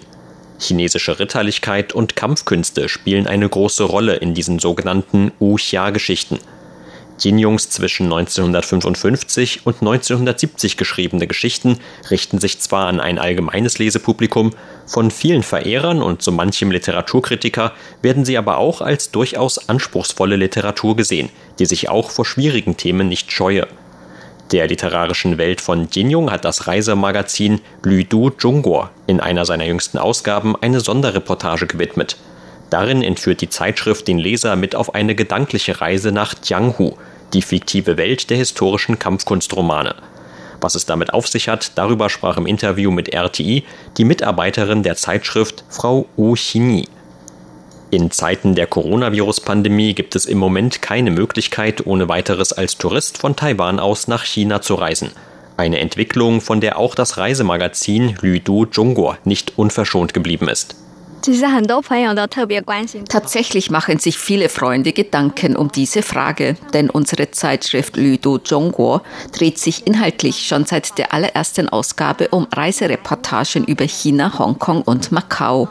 Chinesische 0.59 1.19
Ritterlichkeit 1.19 1.93
und 1.93 2.15
Kampfkünste 2.15 2.89
spielen 2.89 3.27
eine 3.27 3.47
große 3.47 3.83
Rolle 3.83 4.15
in 4.15 4.33
diesen 4.33 4.59
sogenannten 4.59 5.31
Wuxia-Geschichten– 5.39 6.39
Jin-Jungs 7.19 7.69
zwischen 7.69 8.05
1955 8.05 9.65
und 9.65 9.75
1970 9.75 10.77
geschriebene 10.77 11.27
Geschichten 11.27 11.79
richten 12.11 12.39
sich 12.39 12.59
zwar 12.59 12.87
an 12.87 12.99
ein 12.99 13.19
allgemeines 13.19 13.79
Lesepublikum, 13.79 14.51
von 14.85 15.11
vielen 15.11 15.43
Verehrern 15.43 16.01
und 16.01 16.21
so 16.21 16.31
manchem 16.31 16.71
Literaturkritiker 16.71 17.71
werden 18.01 18.25
sie 18.25 18.37
aber 18.37 18.57
auch 18.57 18.81
als 18.81 19.11
durchaus 19.11 19.69
anspruchsvolle 19.69 20.35
Literatur 20.35 20.95
gesehen, 20.95 21.29
die 21.59 21.65
sich 21.65 21.89
auch 21.89 22.11
vor 22.11 22.25
schwierigen 22.25 22.77
Themen 22.77 23.07
nicht 23.07 23.31
scheue. 23.31 23.67
Der 24.51 24.67
literarischen 24.67 25.39
Welt 25.39 25.59
von 25.59 25.87
Jin-Jung 25.89 26.29
hat 26.29 26.45
das 26.45 26.67
Reisemagazin 26.67 27.61
Lü 27.83 28.03
Du 28.03 28.29
Zhongguo 28.29 28.89
in 29.07 29.19
einer 29.19 29.45
seiner 29.45 29.65
jüngsten 29.65 29.97
Ausgaben 29.97 30.55
eine 30.55 30.81
Sonderreportage 30.81 31.65
gewidmet– 31.65 32.17
Darin 32.69 33.01
entführt 33.01 33.41
die 33.41 33.49
Zeitschrift 33.49 34.07
den 34.07 34.17
Leser 34.17 34.55
mit 34.55 34.75
auf 34.75 34.95
eine 34.95 35.15
gedankliche 35.15 35.81
Reise 35.81 36.11
nach 36.11 36.35
Jianghu, 36.43 36.93
die 37.33 37.41
fiktive 37.41 37.97
Welt 37.97 38.29
der 38.29 38.37
historischen 38.37 38.99
Kampfkunstromane. 38.99 39.95
Was 40.61 40.75
es 40.75 40.85
damit 40.85 41.13
auf 41.13 41.27
sich 41.27 41.47
hat, 41.47 41.73
darüber 41.75 42.09
sprach 42.09 42.37
im 42.37 42.47
Interview 42.47 42.91
mit 42.91 43.13
RTI 43.13 43.63
die 43.97 44.05
Mitarbeiterin 44.05 44.83
der 44.83 44.95
Zeitschrift 44.95 45.63
Frau 45.69 46.07
Wu 46.15 46.33
Xingyi. 46.33 46.87
In 47.91 48.09
Zeiten 48.09 48.55
der 48.55 48.67
Coronavirus-Pandemie 48.67 49.93
gibt 49.93 50.15
es 50.15 50.25
im 50.25 50.37
Moment 50.37 50.81
keine 50.81 51.11
Möglichkeit, 51.11 51.85
ohne 51.85 52.09
weiteres 52.09 52.51
als 52.51 52.77
Tourist 52.77 53.17
von 53.17 53.35
Taiwan 53.35 53.79
aus 53.79 54.07
nach 54.07 54.23
China 54.23 54.61
zu 54.61 54.75
reisen. 54.75 55.11
Eine 55.55 55.79
Entwicklung, 55.79 56.41
von 56.41 56.59
der 56.61 56.79
auch 56.79 56.95
das 56.95 57.17
Reisemagazin 57.17 58.17
Lü 58.21 58.39
Du 58.39 58.65
Zhongguo 58.65 59.15
nicht 59.23 59.53
unverschont 59.57 60.13
geblieben 60.13 60.49
ist. 60.49 60.75
Tatsächlich 63.09 63.69
machen 63.71 63.99
sich 63.99 64.17
viele 64.17 64.49
Freunde 64.49 64.93
Gedanken 64.93 65.55
um 65.55 65.71
diese 65.71 66.01
Frage, 66.01 66.55
denn 66.73 66.89
unsere 66.89 67.31
Zeitschrift 67.31 67.97
Lüdo 67.97 68.37
Zhongguo 68.37 69.01
dreht 69.31 69.57
sich 69.57 69.87
inhaltlich 69.87 70.47
schon 70.47 70.65
seit 70.65 70.97
der 70.97 71.13
allerersten 71.13 71.69
Ausgabe 71.69 72.27
um 72.29 72.47
Reisereportagen 72.51 73.65
über 73.65 73.85
China, 73.85 74.37
Hongkong 74.37 74.81
und 74.81 75.11
Macau. 75.11 75.67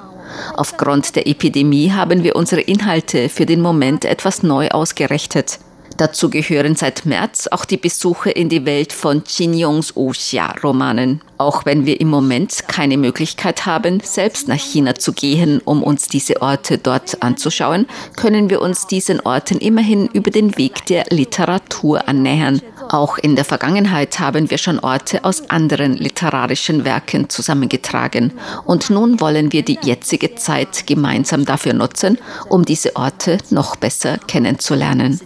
Aufgrund 0.55 1.17
der 1.17 1.27
Epidemie 1.27 1.93
haben 1.93 2.23
wir 2.25 2.37
unsere 2.37 2.61
Inhalte 2.61 3.29
für 3.29 3.47
den 3.47 3.61
Moment 3.61 4.05
etwas 4.05 4.43
neu 4.43 4.69
ausgerichtet. 4.69 5.59
Dazu 5.97 6.29
gehören 6.29 6.75
seit 6.75 7.07
März 7.07 7.47
auch 7.51 7.65
die 7.65 7.77
Besuche 7.77 8.31
in 8.31 8.49
die 8.49 8.67
Welt 8.67 8.93
von 8.93 9.23
Jin 9.27 9.55
Yongs 9.55 9.95
Wuxia-Romanen. 9.95 11.21
Auch 11.39 11.65
wenn 11.67 11.87
wir 11.87 12.01
im 12.01 12.09
Moment 12.09 12.65
keine 12.67 12.97
Möglichkeit 12.97 13.65
haben, 13.65 14.01
selbst 14.03 14.49
nach 14.49 14.59
China 14.59 14.97
zu 14.97 15.13
gehen, 15.13 15.61
um 15.65 15.85
uns 15.85 16.09
diese 16.09 16.43
Orte 16.43 16.79
dort 16.79 17.23
anzuschauen, 17.23 17.87
können 18.17 18.51
wir 18.51 18.61
uns 18.61 18.89
diesen 18.89 19.21
Orten 19.21 19.59
immerhin 19.59 20.07
über 20.09 20.31
den 20.33 20.57
Weg 20.59 20.85
der 20.87 21.05
Literatur 21.11 22.09
annähern. 22.09 22.61
Auch 22.89 23.19
in 23.19 23.37
der 23.37 23.45
Vergangenheit 23.45 24.19
haben 24.19 24.51
wir 24.51 24.59
schon 24.59 24.79
Orte 24.79 25.25
aus 25.25 25.49
anderen 25.51 25.95
literarischen 25.95 26.85
Werken 26.85 27.29
zusammengetragen. 27.29 28.33
Und 28.65 28.91
nun 28.91 29.21
wollen 29.21 29.53
wir 29.53 29.63
die 29.63 29.79
jetzige 29.83 30.35
Zeit 30.35 30.87
gemeinsam 30.87 31.45
dafür 31.45 31.73
nutzen, 31.73 32.19
um 32.49 32.65
diese 32.65 32.97
Orte 32.97 33.39
noch 33.51 33.77
besser 33.77 34.19
kennenzulernen. 34.27 35.21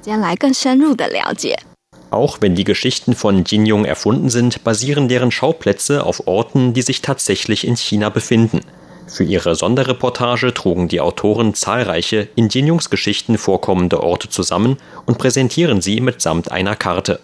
Auch 2.11 2.38
wenn 2.41 2.55
die 2.55 2.65
Geschichten 2.65 3.15
von 3.15 3.45
Jin 3.45 3.67
Yong 3.67 3.85
erfunden 3.85 4.31
sind, 4.31 4.65
basieren 4.65 5.09
deren 5.09 5.31
Schauplätze 5.31 6.05
auf 6.05 6.27
Orten, 6.27 6.73
die 6.73 6.83
sich 6.83 7.03
tatsächlich 7.03 7.67
in 7.67 7.77
China 7.77 8.09
befinden. 8.09 8.61
Für 9.09 9.25
ihre 9.25 9.55
Sonderreportage 9.55 10.53
trugen 10.53 10.88
die 10.88 11.00
Autoren 11.00 11.55
zahlreiche 11.55 12.29
in 12.35 12.49
Jin 12.49 12.67
Yongs 12.67 12.91
Geschichten 12.91 13.38
vorkommende 13.38 14.03
Orte 14.03 14.29
zusammen 14.29 14.77
und 15.07 15.19
präsentieren 15.19 15.81
sie 15.81 16.00
mitsamt 16.00 16.53
einer 16.53 16.77
Karte. 16.77 17.21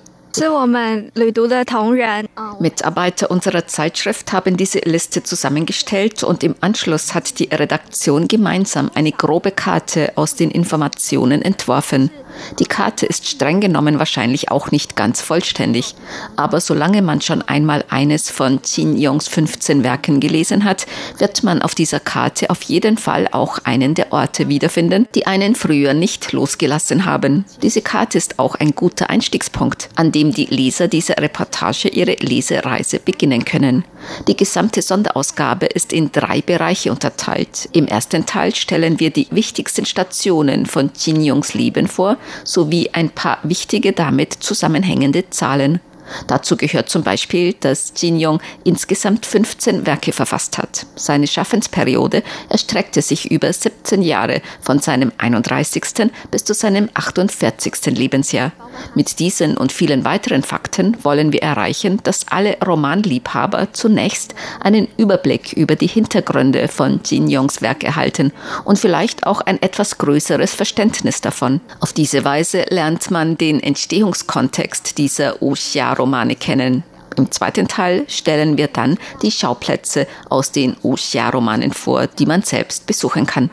Mitarbeiter 2.59 3.31
unserer 3.31 3.69
Zeitschrift 3.69 4.33
haben 4.33 4.57
diese 4.57 4.81
Liste 4.81 5.23
zusammengestellt 5.23 6.25
und 6.25 6.43
im 6.43 6.57
Anschluss 6.61 7.14
hat 7.14 7.38
die 7.38 7.49
Redaktion 7.53 8.26
gemeinsam 8.26 8.91
eine 8.95 9.12
grobe 9.12 9.53
Karte 9.53 10.12
aus 10.17 10.35
den 10.35 10.50
Informationen 10.50 11.41
entworfen. 11.41 12.11
Die 12.59 12.67
Karte 12.67 13.07
ist 13.07 13.26
streng 13.26 13.61
genommen 13.61 13.99
wahrscheinlich 13.99 14.50
auch 14.50 14.71
nicht 14.71 14.97
ganz 14.97 15.21
vollständig, 15.21 15.95
aber 16.37 16.61
solange 16.61 17.03
man 17.03 17.21
schon 17.21 17.43
einmal 17.43 17.85
eines 17.88 18.31
von 18.31 18.61
Qin 18.62 18.97
Yongs 18.97 19.29
15 19.29 19.83
Werken 19.85 20.21
gelesen 20.21 20.64
hat, 20.64 20.87
wird 21.19 21.43
man 21.43 21.62
auf 21.62 21.75
dieser 21.75 22.00
Karte 22.00 22.50
auf 22.50 22.62
jeden 22.62 22.99
Fall 22.99 23.29
auch 23.33 23.59
einen 23.64 23.95
der 23.95 24.12
Orte 24.12 24.49
wiederfinden, 24.49 25.07
die 25.14 25.26
einen 25.26 25.55
früher 25.55 25.95
nicht 25.95 26.33
losgelassen 26.33 27.05
haben. 27.05 27.45
Diese 27.62 27.83
Karte 27.83 28.19
ist 28.19 28.38
auch 28.38 28.55
ein 28.55 28.75
guter 28.75 29.11
Einstiegspunkt, 29.11 29.88
an 29.97 30.12
dem 30.12 30.33
die 30.33 30.47
Leser 30.47 30.88
dieser 30.88 31.17
Reportage 31.19 31.88
ihre 31.88 32.17
Lesereise 32.21 32.99
beginnen 32.99 33.45
können. 33.45 33.85
Die 34.29 34.37
gesamte 34.37 34.83
Sonderausgabe 34.83 35.67
ist 35.67 35.93
in 35.93 36.12
drei 36.12 36.41
Bereiche 36.43 36.91
unterteilt. 36.91 37.69
Im 37.73 37.87
ersten 37.87 38.26
Teil 38.26 38.55
stellen 38.55 39.00
wir 39.00 39.11
die 39.11 39.29
wichtigsten 39.31 39.87
Stationen 39.87 40.67
von 40.67 40.93
Qin 40.93 41.23
Yongs 41.23 41.55
Leben 41.55 41.88
vor, 41.88 42.17
sowie 42.45 42.90
ein 42.93 43.11
paar 43.11 43.38
wichtige 43.43 43.93
damit 43.93 44.33
zusammenhängende 44.33 45.31
Zahlen. 45.31 45.81
Dazu 46.26 46.56
gehört 46.56 46.88
zum 46.88 47.02
Beispiel, 47.02 47.54
dass 47.54 47.92
Jin 47.96 48.18
Yong 48.18 48.40
insgesamt 48.64 49.26
15 49.26 49.87
Werke 49.87 50.12
verfasst 50.12 50.58
hat. 50.58 50.87
Seine 50.96 51.26
Schaffensperiode 51.26 52.23
erstreckte 52.49 53.02
sich 53.02 53.30
über 53.30 53.52
17 53.52 54.02
Jahre 54.02 54.42
von 54.61 54.78
seinem 54.78 55.12
31. 55.18 56.11
bis 56.30 56.44
zu 56.44 56.54
seinem 56.54 56.88
48. 56.94 57.87
Lebensjahr. 57.96 58.52
Mit 58.94 59.18
diesen 59.18 59.56
und 59.56 59.73
vielen 59.73 60.04
weiteren 60.04 60.42
Fakten 60.42 60.96
wollen 61.04 61.32
wir 61.32 61.42
erreichen, 61.42 62.00
dass 62.02 62.26
alle 62.28 62.56
Romanliebhaber 62.64 63.73
zunächst 63.73 64.34
einen 64.61 64.88
Überblick 64.96 65.52
über 65.52 65.76
die 65.76 65.87
Hintergründe 65.87 66.68
von 66.68 67.00
Jin 67.04 67.28
Yongs 67.28 67.62
Werk 67.62 67.84
erhalten 67.84 68.32
und 68.64 68.78
vielleicht 68.78 69.26
auch 69.26 69.40
ein 69.40 69.62
etwas 69.62 69.99
größeres 69.99 70.54
Verständnis 70.54 71.20
davon. 71.20 71.61
Auf 71.80 71.92
diese 71.92 72.25
Weise 72.25 72.66
lernt 72.68 73.11
man 73.11 73.38
den 73.38 73.62
Entstehungskontext 73.62 74.99
dieser 74.99 75.40
Wuxia 75.40 75.93
Romane 75.94 76.36
kennen. 76.36 76.84
Im 77.16 77.30
zweiten 77.30 77.68
Teil 77.68 78.04
stellen 78.08 78.58
wir 78.58 78.68
dann 78.68 78.98
die 79.22 79.30
Schauplätze 79.30 80.06
aus 80.28 80.50
den 80.50 80.76
Wuxia-Romanen 80.82 81.72
vor, 81.72 82.06
die 82.06 82.26
man 82.26 82.42
selbst 82.42 82.86
besuchen 82.86 83.26
kann. 83.26 83.50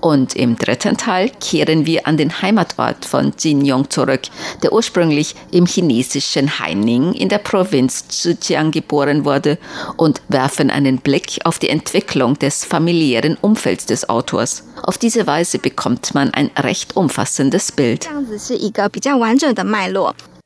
Und 0.00 0.34
im 0.34 0.56
dritten 0.56 0.96
Teil 0.96 1.30
kehren 1.40 1.86
wir 1.86 2.06
an 2.06 2.16
den 2.16 2.42
Heimatort 2.42 3.04
von 3.04 3.32
Jin 3.38 3.64
Yong 3.64 3.90
zurück, 3.90 4.22
der 4.62 4.72
ursprünglich 4.72 5.34
im 5.50 5.66
chinesischen 5.66 6.58
Haining 6.58 7.12
in 7.12 7.28
der 7.28 7.38
Provinz 7.38 8.08
Zhejiang 8.08 8.70
geboren 8.70 9.24
wurde, 9.24 9.58
und 9.96 10.22
werfen 10.28 10.70
einen 10.70 10.98
Blick 10.98 11.38
auf 11.44 11.58
die 11.58 11.68
Entwicklung 11.68 12.38
des 12.38 12.64
familiären 12.64 13.36
Umfelds 13.40 13.86
des 13.86 14.08
Autors. 14.08 14.64
Auf 14.82 14.98
diese 14.98 15.26
Weise 15.26 15.58
bekommt 15.58 16.14
man 16.14 16.32
ein 16.32 16.50
recht 16.56 16.96
umfassendes 16.96 17.72
Bild. 17.72 18.08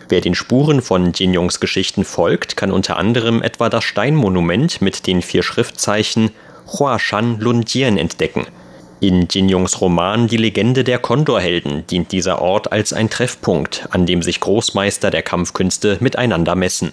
Wer 0.08 0.20
den 0.20 0.34
Spuren 0.34 0.82
von 0.82 1.12
Jin-Yongs 1.12 1.61
Geschichten 1.61 2.04
folgt, 2.04 2.56
kann 2.56 2.70
unter 2.70 2.96
anderem 2.96 3.42
etwa 3.42 3.68
das 3.68 3.84
Steinmonument 3.84 4.82
mit 4.82 5.06
den 5.06 5.23
vier 5.23 5.42
Schriftzeichen 5.42 6.30
Huashan 6.66 7.40
Lunjian 7.40 7.96
entdecken. 7.96 8.46
In 9.00 9.28
Jin-Yongs 9.28 9.80
Roman 9.80 10.28
Die 10.28 10.37
Legende 10.37 10.84
der 10.84 10.99
Kondorhelden 10.99 11.87
dient 11.87 12.12
dieser 12.12 12.40
Ort 12.40 12.73
als 12.73 12.92
ein 12.92 13.11
Treffpunkt, 13.11 13.87
an 13.90 14.06
dem 14.06 14.23
sich 14.23 14.40
Großmeister 14.40 15.11
der 15.11 15.23
Kampfkünste 15.23 15.99
miteinander 16.00 16.54
messen. 16.54 16.92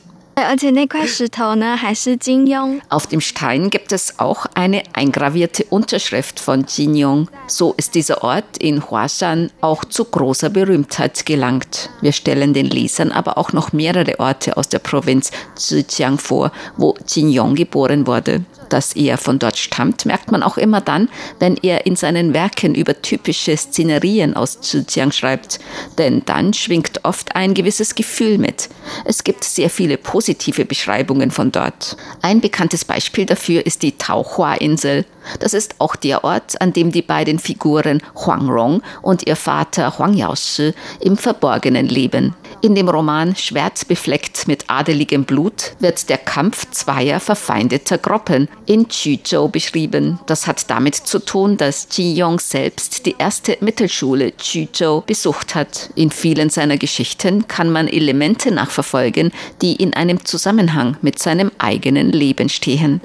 Auf 2.90 3.08
dem 3.08 3.22
Stein 3.22 3.70
gibt 3.70 3.92
es 3.92 4.20
auch 4.20 4.46
eine 4.54 4.84
eingravierte 4.94 5.66
Unterschrift 5.66 6.40
von 6.40 6.66
Jinyong. 6.68 7.30
So 7.48 7.74
ist 7.76 7.96
dieser 7.96 8.24
Ort 8.24 8.58
in 8.60 8.90
Huashan 8.90 9.52
auch 9.60 9.84
zu 9.84 10.06
großer 10.06 10.50
Berühmtheit 10.50 11.26
gelangt. 11.26 11.90
Wir 12.02 12.14
stellen 12.14 12.54
den 12.54 12.68
Lesern 12.68 13.12
aber 13.12 13.38
auch 13.38 13.52
noch 13.52 13.74
mehrere 13.74 14.20
Orte 14.20 14.56
aus 14.58 14.70
der 14.70 14.80
Provinz 14.80 15.32
Zhejiang 15.56 16.18
vor, 16.18 16.52
wo 16.78 16.96
Jinyong 17.08 17.56
geboren 17.56 18.08
wurde 18.08 18.46
dass 18.72 18.96
er 18.96 19.18
von 19.18 19.40
dort 19.40 19.58
stammt, 19.58 20.06
merkt 20.06 20.32
man 20.32 20.44
auch 20.44 20.58
immer 20.58 20.82
dann, 20.82 21.10
wenn 21.40 21.58
er 21.58 21.86
in 21.86 21.96
seinen 21.96 22.34
Werken 22.34 22.76
über 22.76 23.02
typische 23.02 23.56
Szenerien 23.56 24.36
aus 24.36 24.62
Zhejiang 24.62 25.12
schreibt. 25.12 25.60
Denn 25.98 26.24
dann 26.26 26.54
schwingt 26.54 27.04
oft 27.04 27.36
ein 27.36 27.54
gewisses 27.54 27.96
Gefühl 27.96 28.38
mit. 28.38 28.70
Es 29.06 29.24
gibt 29.24 29.44
sehr 29.44 29.70
viele 29.70 29.98
positive 29.98 30.66
Beschreibungen 30.66 31.32
von 31.32 31.52
dort. 31.52 31.98
Ein 32.22 32.42
bekanntes 32.42 32.86
Beispiel 32.86 33.26
dafür 33.26 33.66
ist 33.66 33.84
die 33.84 33.98
Taohua-Insel. 33.98 35.06
Das 35.40 35.54
ist 35.54 35.76
auch 35.78 35.96
der 35.96 36.24
Ort, 36.24 36.60
an 36.62 36.74
dem 36.74 36.92
die 36.92 37.02
beiden 37.02 37.40
Figuren 37.40 38.02
Huang 38.16 38.50
Rong 38.50 38.82
und 39.02 39.28
ihr 39.28 39.36
Vater 39.36 39.98
Huang 39.98 40.14
Yaoshi 40.14 40.74
im 41.00 41.18
Verborgenen 41.18 41.88
leben. 41.88 42.36
In 42.64 42.76
dem 42.76 42.90
Roman 42.90 43.36
Schwertbefleckt 43.36 44.48
mit 44.48 44.66
adeligem 44.68 45.26
Blut 45.26 45.74
wird 45.80 46.10
der 46.10 46.20
Kampf 46.20 46.70
zweier 46.70 47.20
verfeindeter 47.20 47.98
Gruppen 47.98 48.50
in 48.68 48.88
Quzhou 48.88 49.48
beschrieben. 49.48 50.20
Das 50.28 50.46
hat 50.46 50.70
damit 50.70 50.94
zu 50.96 51.18
tun, 51.18 51.58
dass 51.58 51.88
Ji 51.92 52.14
Yong 52.14 52.40
selbst 52.40 53.08
die 53.08 53.16
erste 53.18 53.58
Mittelschule 53.62 54.32
Quzhou 54.34 55.02
besucht 55.02 55.56
hat. 55.56 55.90
In 55.96 56.12
vielen 56.12 56.52
seiner 56.52 56.78
Geschichten 56.78 57.48
kann 57.48 57.72
man 57.72 57.88
Elemente 57.88 58.52
nachverfolgen, 58.52 59.32
die 59.64 59.78
in 59.78 59.96
einem 59.96 60.24
Zusammenhang 60.24 60.98
mit 61.02 61.18
seinem 61.18 61.52
eigenen 61.58 62.12
Leben 62.12 62.48
stehen. 62.48 63.02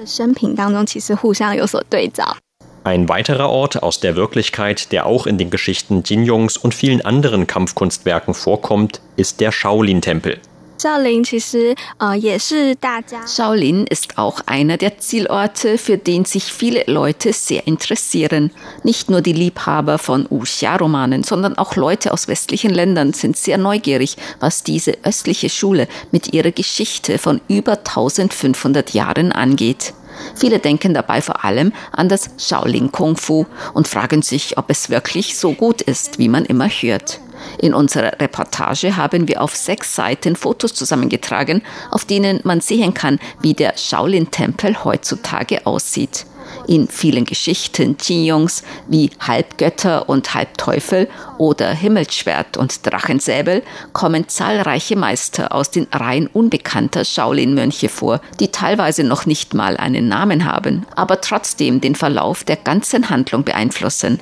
Ein 2.87 3.09
weiterer 3.09 3.49
Ort 3.49 3.83
aus 3.83 3.99
der 3.99 4.15
Wirklichkeit, 4.15 4.93
der 4.93 5.07
auch 5.07 5.27
in 5.27 5.37
den 5.37 5.49
Geschichten 5.49 6.03
Jin 6.05 6.23
Yongs 6.23 6.55
und 6.55 6.73
vielen 6.73 7.01
anderen 7.01 7.45
Kampfkunstwerken 7.45 8.33
vorkommt, 8.33 9.01
ist 9.17 9.41
der 9.41 9.51
Shaolin-Tempel. 9.51 10.39
Shaolin 13.27 13.87
ist 13.87 14.17
auch 14.17 14.39
einer 14.45 14.77
der 14.77 14.99
Zielorte, 14.99 15.77
für 15.77 15.97
den 15.97 16.23
sich 16.23 16.45
viele 16.45 16.85
Leute 16.87 17.33
sehr 17.33 17.67
interessieren. 17.67 18.51
Nicht 18.83 19.09
nur 19.09 19.19
die 19.19 19.33
Liebhaber 19.33 19.97
von 19.97 20.25
Wuxia-Romanen, 20.29 21.23
sondern 21.23 21.57
auch 21.57 21.75
Leute 21.75 22.13
aus 22.13 22.29
westlichen 22.29 22.73
Ländern 22.73 23.11
sind 23.11 23.35
sehr 23.35 23.57
neugierig, 23.57 24.15
was 24.39 24.63
diese 24.63 24.93
östliche 25.03 25.49
Schule 25.49 25.89
mit 26.13 26.33
ihrer 26.33 26.51
Geschichte 26.51 27.17
von 27.17 27.41
über 27.49 27.79
1500 27.79 28.91
Jahren 28.91 29.33
angeht. 29.33 29.93
Viele 30.35 30.59
denken 30.59 30.93
dabei 30.93 31.21
vor 31.21 31.43
allem 31.43 31.73
an 31.91 32.09
das 32.09 32.29
Shaolin 32.37 32.91
Kung 32.91 33.17
Fu 33.17 33.45
und 33.73 33.87
fragen 33.87 34.21
sich, 34.21 34.57
ob 34.57 34.69
es 34.69 34.89
wirklich 34.89 35.37
so 35.37 35.53
gut 35.53 35.81
ist, 35.81 36.19
wie 36.19 36.29
man 36.29 36.45
immer 36.45 36.67
hört. 36.67 37.19
In 37.59 37.73
unserer 37.73 38.19
Reportage 38.19 38.97
haben 38.97 39.27
wir 39.27 39.41
auf 39.41 39.55
sechs 39.55 39.95
Seiten 39.95 40.35
Fotos 40.35 40.73
zusammengetragen, 40.73 41.61
auf 41.91 42.05
denen 42.05 42.39
man 42.43 42.61
sehen 42.61 42.93
kann, 42.93 43.19
wie 43.41 43.53
der 43.53 43.77
Shaolin-Tempel 43.77 44.83
heutzutage 44.83 45.65
aussieht. 45.65 46.25
In 46.67 46.89
vielen 46.89 47.23
Geschichten 47.23 47.97
Qinjongs 47.97 48.61
wie 48.87 49.09
Halbgötter 49.21 50.09
und 50.09 50.33
Halbteufel 50.33 51.07
oder 51.37 51.69
Himmelsschwert 51.69 52.57
und 52.57 52.85
Drachensäbel 52.85 53.63
kommen 53.93 54.27
zahlreiche 54.27 54.97
Meister 54.97 55.53
aus 55.53 55.71
den 55.71 55.87
Reihen 55.93 56.27
unbekannter 56.27 57.05
Shaolin-Mönche 57.05 57.87
vor, 57.87 58.19
die 58.41 58.49
teilweise 58.49 59.05
noch 59.05 59.25
nicht 59.25 59.53
mal 59.53 59.77
einen 59.77 60.09
Namen 60.09 60.43
haben, 60.43 60.85
aber 60.93 61.21
trotzdem 61.21 61.79
den 61.79 61.95
Verlauf 61.95 62.43
der 62.43 62.57
ganzen 62.57 63.09
Handlung 63.09 63.45
beeinflussen. 63.45 64.19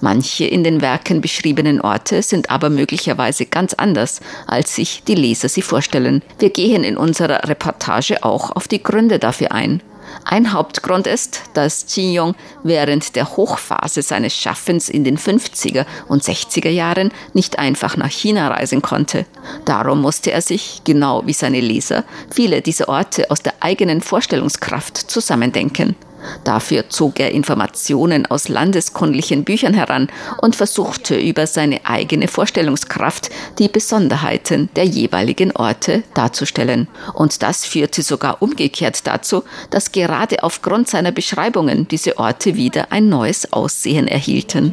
Manche 0.00 0.44
in 0.44 0.62
den 0.62 0.80
Werken 0.80 1.20
beschriebenen 1.20 1.80
Orte 1.80 2.22
sind 2.22 2.50
aber 2.50 2.70
möglicherweise 2.70 3.46
ganz 3.46 3.74
anders, 3.74 4.20
als 4.46 4.76
sich 4.76 5.02
die 5.02 5.16
Leser 5.16 5.48
sie 5.48 5.62
vorstellen. 5.62 6.22
Wir 6.38 6.50
gehen 6.50 6.84
in 6.84 6.96
unserer 6.96 7.48
Reportage 7.48 8.22
auch 8.22 8.52
auf 8.54 8.68
die 8.68 8.82
Gründe 8.82 9.18
dafür 9.18 9.50
ein. 9.50 9.82
Ein 10.24 10.52
Hauptgrund 10.52 11.06
ist, 11.06 11.42
dass 11.54 11.86
Qin 11.86 12.12
Yong 12.12 12.34
während 12.62 13.16
der 13.16 13.36
Hochphase 13.36 14.02
seines 14.02 14.34
Schaffens 14.34 14.88
in 14.88 15.04
den 15.04 15.18
50er 15.18 15.86
und 16.08 16.22
60er 16.22 16.68
Jahren 16.68 17.12
nicht 17.32 17.58
einfach 17.58 17.96
nach 17.96 18.10
China 18.10 18.48
reisen 18.48 18.82
konnte. 18.82 19.26
Darum 19.64 20.00
musste 20.00 20.32
er 20.32 20.42
sich, 20.42 20.82
genau 20.84 21.22
wie 21.26 21.32
seine 21.32 21.60
Leser, 21.60 22.04
viele 22.30 22.62
dieser 22.62 22.88
Orte 22.88 23.30
aus 23.30 23.42
der 23.42 23.54
eigenen 23.60 24.00
Vorstellungskraft 24.00 25.10
zusammendenken. 25.10 25.96
Dafür 26.44 26.88
zog 26.88 27.20
er 27.20 27.32
Informationen 27.32 28.26
aus 28.26 28.48
landeskundlichen 28.48 29.44
Büchern 29.44 29.74
heran 29.74 30.08
und 30.40 30.56
versuchte 30.56 31.18
über 31.18 31.46
seine 31.46 31.84
eigene 31.84 32.28
Vorstellungskraft 32.28 33.30
die 33.58 33.68
Besonderheiten 33.68 34.68
der 34.76 34.84
jeweiligen 34.84 35.52
Orte 35.52 36.02
darzustellen. 36.14 36.88
Und 37.14 37.42
das 37.42 37.64
führte 37.64 38.02
sogar 38.02 38.42
umgekehrt 38.42 39.06
dazu, 39.06 39.44
dass 39.70 39.92
gerade 39.92 40.42
aufgrund 40.42 40.88
seiner 40.88 41.12
Beschreibungen 41.12 41.88
diese 41.88 42.18
Orte 42.18 42.56
wieder 42.56 42.92
ein 42.92 43.08
neues 43.08 43.52
Aussehen 43.52 44.08
erhielten. 44.08 44.72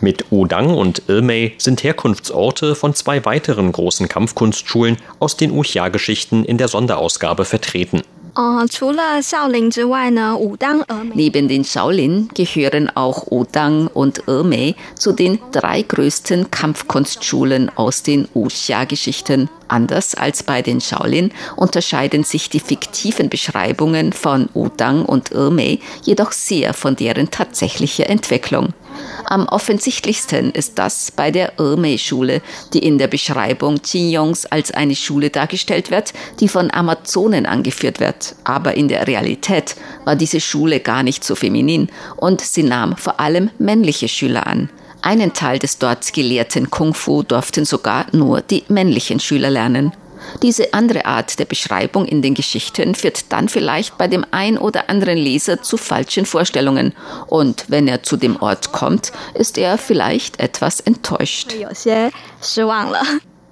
Mit 0.00 0.30
Udang 0.30 0.76
und 0.76 1.02
Ilmei 1.08 1.54
sind 1.58 1.82
Herkunftsorte 1.82 2.76
von 2.76 2.94
zwei 2.94 3.24
weiteren 3.24 3.72
großen 3.72 4.06
Kampfkunstschulen 4.06 4.96
aus 5.18 5.36
den 5.36 5.52
Wuxia-Geschichten 5.52 6.44
in 6.44 6.56
der 6.56 6.68
Sonderausgabe 6.68 7.44
vertreten. 7.44 8.02
Neben 11.14 11.48
den 11.48 11.64
Shaolin 11.64 12.28
gehören 12.34 12.88
auch 12.94 13.28
Wudang 13.32 13.88
und 13.88 14.28
Ermei 14.28 14.76
zu 14.94 15.10
den 15.10 15.40
drei 15.50 15.82
größten 15.82 16.48
Kampfkunstschulen 16.48 17.68
aus 17.76 18.04
den 18.04 18.28
Wuxia-Geschichten. 18.34 19.50
Anders 19.66 20.14
als 20.14 20.44
bei 20.44 20.62
den 20.62 20.80
Shaolin 20.80 21.32
unterscheiden 21.56 22.22
sich 22.22 22.48
die 22.48 22.60
fiktiven 22.60 23.28
Beschreibungen 23.28 24.12
von 24.12 24.48
Wudang 24.54 25.04
und 25.04 25.32
Ermei 25.32 25.80
jedoch 26.04 26.30
sehr 26.30 26.74
von 26.74 26.94
deren 26.94 27.32
tatsächlicher 27.32 28.08
Entwicklung. 28.08 28.72
Am 29.30 29.46
offensichtlichsten 29.46 30.52
ist 30.52 30.78
das 30.78 31.10
bei 31.10 31.30
der 31.30 31.58
Irmei-Schule, 31.58 32.40
die 32.72 32.78
in 32.78 32.96
der 32.96 33.08
Beschreibung 33.08 33.82
Qinjongs 33.82 34.46
als 34.46 34.70
eine 34.70 34.96
Schule 34.96 35.28
dargestellt 35.28 35.90
wird, 35.90 36.14
die 36.40 36.48
von 36.48 36.70
Amazonen 36.70 37.44
angeführt 37.44 38.00
wird. 38.00 38.36
Aber 38.44 38.74
in 38.78 38.88
der 38.88 39.06
Realität 39.06 39.76
war 40.06 40.16
diese 40.16 40.40
Schule 40.40 40.80
gar 40.80 41.02
nicht 41.02 41.24
so 41.24 41.34
feminin 41.34 41.90
und 42.16 42.40
sie 42.40 42.62
nahm 42.62 42.96
vor 42.96 43.20
allem 43.20 43.50
männliche 43.58 44.08
Schüler 44.08 44.46
an. 44.46 44.70
Einen 45.02 45.34
Teil 45.34 45.58
des 45.58 45.76
dort 45.76 46.10
gelehrten 46.14 46.70
Kung 46.70 46.94
Fu 46.94 47.22
durften 47.22 47.66
sogar 47.66 48.06
nur 48.12 48.40
die 48.40 48.64
männlichen 48.68 49.20
Schüler 49.20 49.50
lernen. 49.50 49.92
Diese 50.42 50.74
andere 50.74 51.04
Art 51.06 51.38
der 51.38 51.44
Beschreibung 51.44 52.06
in 52.06 52.22
den 52.22 52.34
Geschichten 52.34 52.94
führt 52.94 53.32
dann 53.32 53.48
vielleicht 53.48 53.98
bei 53.98 54.08
dem 54.08 54.24
ein 54.30 54.58
oder 54.58 54.88
anderen 54.90 55.18
Leser 55.18 55.62
zu 55.62 55.76
falschen 55.76 56.26
Vorstellungen. 56.26 56.94
Und 57.26 57.64
wenn 57.68 57.88
er 57.88 58.02
zu 58.02 58.16
dem 58.16 58.40
Ort 58.40 58.72
kommt, 58.72 59.12
ist 59.34 59.58
er 59.58 59.78
vielleicht 59.78 60.40
etwas 60.40 60.80
enttäuscht. 60.80 61.54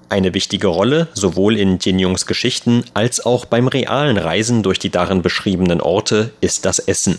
Eine 0.09 0.35
wichtige 0.35 0.69
Rolle, 0.69 1.09
sowohl 1.15 1.57
in 1.57 1.79
Jin 1.81 1.99
Jungs 1.99 2.27
Geschichten 2.27 2.85
als 2.95 3.27
auch 3.27 3.45
beim 3.45 3.67
realen 3.67 4.17
Reisen 4.17 4.63
durch 4.63 4.79
die 4.79 4.91
darin 4.91 5.21
beschriebenen 5.21 5.81
Orte, 5.81 6.33
ist 6.41 6.65
das 6.65 6.79
Essen. 6.79 7.19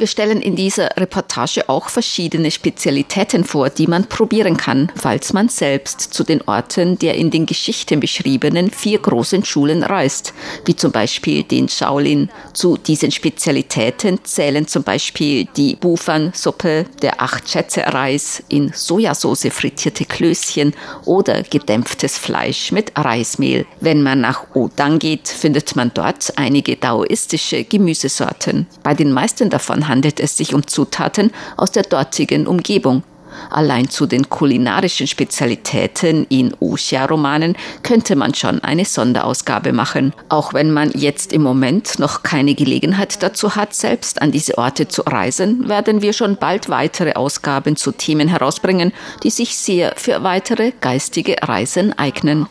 Wir 0.00 0.06
stellen 0.08 0.42
in 0.42 0.56
dieser 0.56 0.88
Reportage 0.96 1.68
auch 1.68 1.88
verschiedene 1.88 2.50
Spezialitäten 2.50 3.44
vor, 3.44 3.70
die 3.70 3.86
man 3.86 4.06
probieren 4.06 4.56
kann, 4.56 4.90
falls 4.96 5.32
man 5.32 5.48
selbst 5.48 6.00
zu 6.00 6.24
den 6.24 6.42
Orten 6.48 6.98
der 6.98 7.14
in 7.14 7.30
den 7.30 7.46
Geschichten 7.46 8.00
beschriebenen 8.00 8.72
vier 8.72 8.98
großen 8.98 9.44
Schulen 9.44 9.84
reist, 9.84 10.34
wie 10.64 10.74
zum 10.74 10.90
Beispiel 10.90 11.44
den 11.44 11.68
Shaolin. 11.68 12.30
Zu 12.52 12.78
diesen 12.78 13.12
Spezialitäten 13.12 14.24
zählen 14.24 14.66
zum 14.66 14.82
Beispiel 14.82 15.46
die 15.56 15.76
Bufan-Suppe, 15.76 16.86
der 17.00 17.22
Acht-Schätze-Reis, 17.22 18.42
in 18.48 18.72
Sojasauce 18.74 19.52
frittierte 19.52 20.04
Klößchen 20.04 20.74
oder 21.04 21.44
gedämpftes 21.44 22.18
Fleisch 22.18 22.72
mit 22.72 22.90
Reismehl. 22.96 23.66
Wenn 23.78 24.02
man 24.02 24.20
nach 24.20 24.54
Odang 24.54 24.98
geht, 24.98 25.28
findet 25.28 25.76
man 25.76 25.92
dort 25.94 26.32
einige 26.36 26.74
daoistische 26.74 27.35
klassische 27.36 27.64
Gemüsesorten. 27.64 28.66
Bei 28.82 28.94
den 28.94 29.12
meisten 29.12 29.50
davon 29.50 29.88
handelt 29.88 30.20
es 30.20 30.36
sich 30.36 30.54
um 30.54 30.66
Zutaten 30.66 31.30
aus 31.56 31.70
der 31.70 31.82
dortigen 31.82 32.46
Umgebung. 32.46 33.02
Allein 33.50 33.90
zu 33.90 34.06
den 34.06 34.30
kulinarischen 34.30 35.06
Spezialitäten 35.06 36.24
in 36.30 36.54
Wuxia-Romanen 36.58 37.54
könnte 37.82 38.16
man 38.16 38.32
schon 38.32 38.64
eine 38.64 38.86
Sonderausgabe 38.86 39.74
machen. 39.74 40.14
Auch 40.30 40.54
wenn 40.54 40.72
man 40.72 40.90
jetzt 40.92 41.34
im 41.34 41.42
Moment 41.42 41.98
noch 41.98 42.22
keine 42.22 42.54
Gelegenheit 42.54 43.22
dazu 43.22 43.54
hat, 43.54 43.74
selbst 43.74 44.22
an 44.22 44.32
diese 44.32 44.56
Orte 44.56 44.88
zu 44.88 45.02
reisen, 45.02 45.68
werden 45.68 46.00
wir 46.00 46.14
schon 46.14 46.36
bald 46.36 46.70
weitere 46.70 47.12
Ausgaben 47.12 47.76
zu 47.76 47.92
Themen 47.92 48.28
herausbringen, 48.28 48.94
die 49.22 49.30
sich 49.30 49.58
sehr 49.58 49.92
für 49.96 50.22
weitere 50.22 50.72
geistige 50.80 51.36
Reisen 51.42 51.92
eignen. 51.98 52.46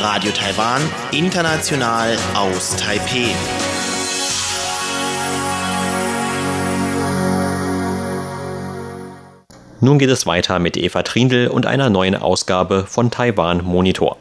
Radio 0.00 0.30
Taiwan, 0.30 0.80
international 1.10 2.16
aus 2.34 2.76
Taipeh. 2.76 3.34
Nun 9.80 9.98
geht 9.98 10.10
es 10.10 10.24
weiter 10.24 10.60
mit 10.60 10.76
Eva 10.76 11.02
Trindl 11.02 11.48
und 11.48 11.66
einer 11.66 11.90
neuen 11.90 12.14
Ausgabe 12.14 12.84
von 12.86 13.10
Taiwan 13.10 13.64
Monitor. 13.64 14.18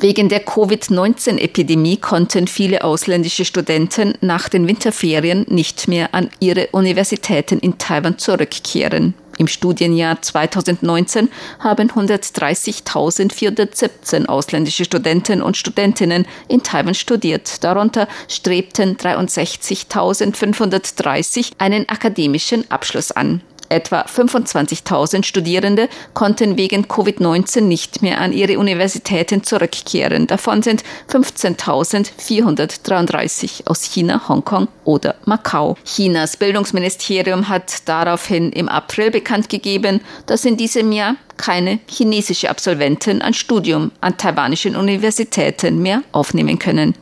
Wegen 0.00 0.28
der 0.28 0.44
Covid-19-Epidemie 0.44 1.96
konnten 1.96 2.46
viele 2.46 2.84
ausländische 2.84 3.44
Studenten 3.44 4.14
nach 4.20 4.48
den 4.48 4.68
Winterferien 4.68 5.44
nicht 5.48 5.88
mehr 5.88 6.14
an 6.14 6.30
ihre 6.38 6.68
Universitäten 6.70 7.58
in 7.58 7.78
Taiwan 7.78 8.16
zurückkehren. 8.16 9.14
Im 9.38 9.48
Studienjahr 9.48 10.22
2019 10.22 11.28
haben 11.58 11.90
130.417 11.90 14.26
ausländische 14.26 14.84
Studenten 14.84 15.42
und 15.42 15.56
Studentinnen 15.56 16.26
in 16.46 16.62
Taiwan 16.62 16.94
studiert. 16.94 17.64
Darunter 17.64 18.06
strebten 18.28 18.96
63.530 18.96 21.54
einen 21.58 21.88
akademischen 21.88 22.70
Abschluss 22.70 23.10
an. 23.10 23.40
Etwa 23.68 24.02
25.000 24.02 25.24
Studierende 25.24 25.88
konnten 26.14 26.56
wegen 26.56 26.86
Covid-19 26.86 27.62
nicht 27.62 28.02
mehr 28.02 28.20
an 28.20 28.32
ihre 28.32 28.58
Universitäten 28.58 29.42
zurückkehren. 29.42 30.26
Davon 30.26 30.62
sind 30.62 30.84
15.433 31.10 33.66
aus 33.66 33.84
China, 33.84 34.28
Hongkong 34.28 34.68
oder 34.84 35.14
Macau. 35.24 35.76
Chinas 35.84 36.36
Bildungsministerium 36.36 37.48
hat 37.48 37.88
daraufhin 37.88 38.52
im 38.52 38.68
April 38.68 39.10
bekannt 39.10 39.48
gegeben, 39.48 40.02
dass 40.26 40.44
in 40.44 40.56
diesem 40.56 40.92
Jahr 40.92 41.16
keine 41.36 41.80
chinesische 41.88 42.50
Absolventen 42.50 43.22
ein 43.22 43.34
Studium 43.34 43.92
an 44.00 44.18
taiwanischen 44.18 44.74
Universitäten 44.76 45.80
mehr 45.80 46.02
aufnehmen 46.12 46.58
können. 46.58 46.94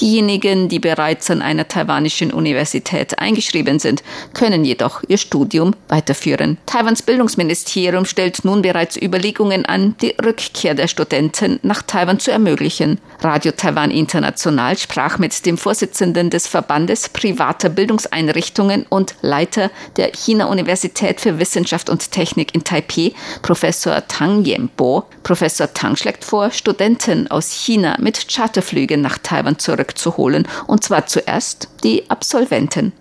Diejenigen, 0.00 0.70
die 0.70 0.78
bereits 0.78 1.30
an 1.30 1.42
einer 1.42 1.68
taiwanischen 1.68 2.32
Universität 2.32 3.18
eingeschrieben 3.18 3.78
sind, 3.78 4.02
können 4.32 4.64
jedoch 4.64 5.02
ihr 5.08 5.18
Studium 5.18 5.74
weiterführen. 5.88 6.56
Taiwans 6.64 7.02
Bildungsministerium 7.02 8.06
stellt 8.06 8.42
nun 8.46 8.62
bereits 8.62 8.96
Überlegungen 8.96 9.66
an, 9.66 9.96
die 10.00 10.14
Rückkehr 10.24 10.74
der 10.74 10.88
Studenten 10.88 11.60
nach 11.62 11.82
Taiwan 11.82 12.18
zu 12.18 12.30
ermöglichen. 12.30 12.98
Radio 13.20 13.52
Taiwan 13.52 13.90
International 13.90 14.78
sprach 14.78 15.18
mit 15.18 15.44
dem 15.44 15.58
Vorsitzenden 15.58 16.30
des 16.30 16.46
Verbandes 16.46 17.10
privater 17.10 17.68
Bildungseinrichtungen 17.68 18.86
und 18.88 19.14
Leiter 19.20 19.70
der 19.98 20.12
China-Universität 20.12 21.20
für 21.20 21.38
Wissenschaft 21.38 21.90
und 21.90 22.10
Technik 22.10 22.54
in 22.54 22.64
Taipei, 22.64 23.12
Professor 23.42 24.02
Tang 24.08 24.46
Yenbo. 24.46 25.04
Professor 25.24 25.74
Tang 25.74 25.96
schlägt 25.96 26.24
vor, 26.24 26.50
Studenten 26.52 27.30
aus 27.30 27.52
China 27.52 27.98
mit 28.00 28.28
Charterflügen 28.28 29.02
nach 29.02 29.18
Taiwan 29.18 29.58
zurück 29.58 29.89
zurückzuholen, 29.94 30.46
und 30.66 30.84
zwar 30.84 31.06
zuerst 31.06 31.68
die 31.84 32.08
Absolventen. 32.08 32.92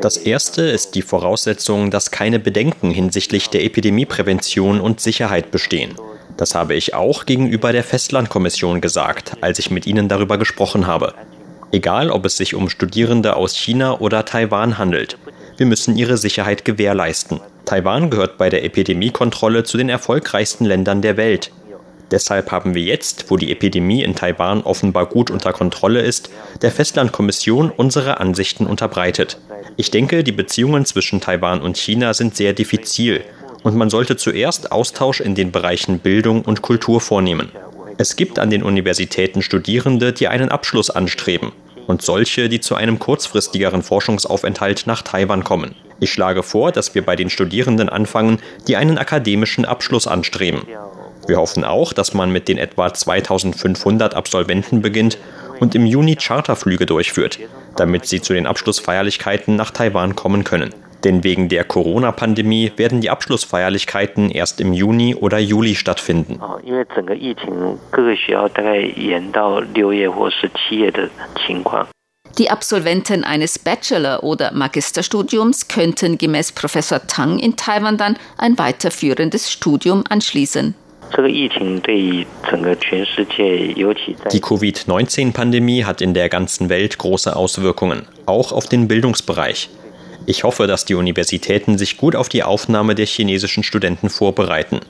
Das 0.00 0.16
erste 0.16 0.62
ist 0.62 0.94
die 0.94 1.02
Voraussetzung, 1.02 1.90
dass 1.90 2.10
keine 2.10 2.38
Bedenken 2.38 2.90
hinsichtlich 2.90 3.50
der 3.50 3.64
Epidemieprävention 3.64 4.80
und 4.80 5.00
Sicherheit 5.00 5.50
bestehen. 5.50 5.94
Das 6.36 6.54
habe 6.56 6.74
ich 6.74 6.94
auch 6.94 7.26
gegenüber 7.26 7.72
der 7.72 7.84
Festlandkommission 7.84 8.80
gesagt, 8.80 9.36
als 9.40 9.60
ich 9.60 9.70
mit 9.70 9.86
ihnen 9.86 10.08
darüber 10.08 10.36
gesprochen 10.36 10.88
habe. 10.88 11.14
Egal, 11.70 12.10
ob 12.10 12.24
es 12.24 12.36
sich 12.36 12.54
um 12.54 12.68
Studierende 12.68 13.36
aus 13.36 13.56
China 13.56 14.00
oder 14.00 14.24
Taiwan 14.24 14.78
handelt. 14.78 15.16
Wir 15.56 15.66
müssen 15.66 15.96
ihre 15.96 16.16
Sicherheit 16.16 16.64
gewährleisten. 16.64 17.40
Taiwan 17.64 18.10
gehört 18.10 18.36
bei 18.36 18.50
der 18.50 18.64
Epidemiekontrolle 18.64 19.62
zu 19.62 19.78
den 19.78 19.88
erfolgreichsten 19.88 20.64
Ländern 20.64 21.02
der 21.02 21.16
Welt. 21.16 21.52
Deshalb 22.10 22.50
haben 22.50 22.74
wir 22.74 22.82
jetzt, 22.82 23.30
wo 23.30 23.36
die 23.36 23.50
Epidemie 23.50 24.02
in 24.02 24.14
Taiwan 24.14 24.62
offenbar 24.62 25.06
gut 25.06 25.30
unter 25.30 25.52
Kontrolle 25.52 26.00
ist, 26.00 26.30
der 26.62 26.70
Festlandkommission 26.70 27.70
unsere 27.70 28.20
Ansichten 28.20 28.66
unterbreitet. 28.66 29.38
Ich 29.76 29.90
denke, 29.90 30.22
die 30.22 30.32
Beziehungen 30.32 30.84
zwischen 30.84 31.20
Taiwan 31.20 31.60
und 31.60 31.76
China 31.76 32.14
sind 32.14 32.36
sehr 32.36 32.52
diffizil 32.52 33.22
und 33.62 33.74
man 33.74 33.90
sollte 33.90 34.16
zuerst 34.16 34.70
Austausch 34.70 35.20
in 35.20 35.34
den 35.34 35.50
Bereichen 35.50 35.98
Bildung 35.98 36.42
und 36.42 36.62
Kultur 36.62 37.00
vornehmen. 37.00 37.50
Es 37.96 38.16
gibt 38.16 38.38
an 38.38 38.50
den 38.50 38.62
Universitäten 38.62 39.40
Studierende, 39.42 40.12
die 40.12 40.28
einen 40.28 40.50
Abschluss 40.50 40.90
anstreben 40.90 41.52
und 41.86 42.02
solche, 42.02 42.48
die 42.48 42.60
zu 42.60 42.74
einem 42.74 42.98
kurzfristigeren 42.98 43.82
Forschungsaufenthalt 43.82 44.86
nach 44.86 45.02
Taiwan 45.02 45.44
kommen. 45.44 45.74
Ich 46.00 46.12
schlage 46.12 46.42
vor, 46.42 46.72
dass 46.72 46.94
wir 46.94 47.04
bei 47.04 47.16
den 47.16 47.30
Studierenden 47.30 47.88
anfangen, 47.88 48.40
die 48.66 48.76
einen 48.76 48.98
akademischen 48.98 49.64
Abschluss 49.64 50.06
anstreben. 50.06 50.62
Wir 51.26 51.38
hoffen 51.38 51.64
auch, 51.64 51.92
dass 51.92 52.14
man 52.14 52.30
mit 52.30 52.48
den 52.48 52.58
etwa 52.58 52.92
2500 52.92 54.14
Absolventen 54.14 54.82
beginnt 54.82 55.18
und 55.60 55.74
im 55.74 55.86
Juni 55.86 56.16
Charterflüge 56.16 56.86
durchführt, 56.86 57.38
damit 57.76 58.06
sie 58.06 58.20
zu 58.20 58.32
den 58.32 58.46
Abschlussfeierlichkeiten 58.46 59.56
nach 59.56 59.70
Taiwan 59.70 60.16
kommen 60.16 60.44
können. 60.44 60.74
Denn 61.04 61.22
wegen 61.22 61.48
der 61.50 61.64
Corona-Pandemie 61.64 62.72
werden 62.76 63.02
die 63.02 63.10
Abschlussfeierlichkeiten 63.10 64.30
erst 64.30 64.60
im 64.60 64.72
Juni 64.72 65.14
oder 65.14 65.38
Juli 65.38 65.74
stattfinden. 65.74 66.40
Die 72.38 72.50
Absolventen 72.50 73.22
eines 73.22 73.58
Bachelor- 73.58 74.24
oder 74.24 74.52
Magisterstudiums 74.52 75.68
könnten 75.68 76.18
gemäß 76.18 76.52
Professor 76.52 77.06
Tang 77.06 77.38
in 77.38 77.54
Taiwan 77.56 77.96
dann 77.96 78.16
ein 78.38 78.58
weiterführendes 78.58 79.52
Studium 79.52 80.04
anschließen. 80.08 80.74
Die 84.32 84.40
Covid-19-Pandemie 84.40 85.84
hat 85.84 86.00
in 86.00 86.12
der 86.12 86.28
ganzen 86.28 86.68
Welt 86.68 86.98
große 86.98 87.36
Auswirkungen, 87.36 88.06
auch 88.26 88.50
auf 88.50 88.66
den 88.66 88.88
Bildungsbereich. 88.88 89.70
Ich 90.26 90.42
hoffe, 90.42 90.66
dass 90.66 90.84
die 90.84 90.94
Universitäten 90.94 91.78
sich 91.78 91.98
gut 91.98 92.16
auf 92.16 92.28
die 92.28 92.42
Aufnahme 92.42 92.94
der 92.94 93.06
chinesischen 93.06 93.62
Studenten 93.62 94.10
vorbereiten. 94.10 94.80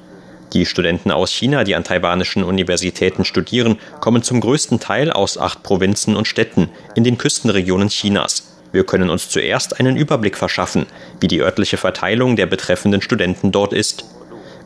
Die 0.54 0.64
Studenten 0.64 1.10
aus 1.10 1.32
China, 1.32 1.64
die 1.64 1.74
an 1.74 1.84
taiwanischen 1.84 2.44
Universitäten 2.44 3.24
studieren, 3.24 3.78
kommen 4.00 4.22
zum 4.22 4.40
größten 4.40 4.78
Teil 4.80 5.10
aus 5.10 5.36
acht 5.36 5.62
Provinzen 5.62 6.16
und 6.16 6.28
Städten 6.28 6.70
in 6.94 7.04
den 7.04 7.18
Küstenregionen 7.18 7.88
Chinas. 7.88 8.54
Wir 8.70 8.84
können 8.84 9.10
uns 9.10 9.28
zuerst 9.28 9.78
einen 9.78 9.96
Überblick 9.96 10.36
verschaffen, 10.36 10.86
wie 11.20 11.28
die 11.28 11.40
örtliche 11.40 11.76
Verteilung 11.76 12.36
der 12.36 12.46
betreffenden 12.46 13.02
Studenten 13.02 13.52
dort 13.52 13.72
ist. 13.72 14.04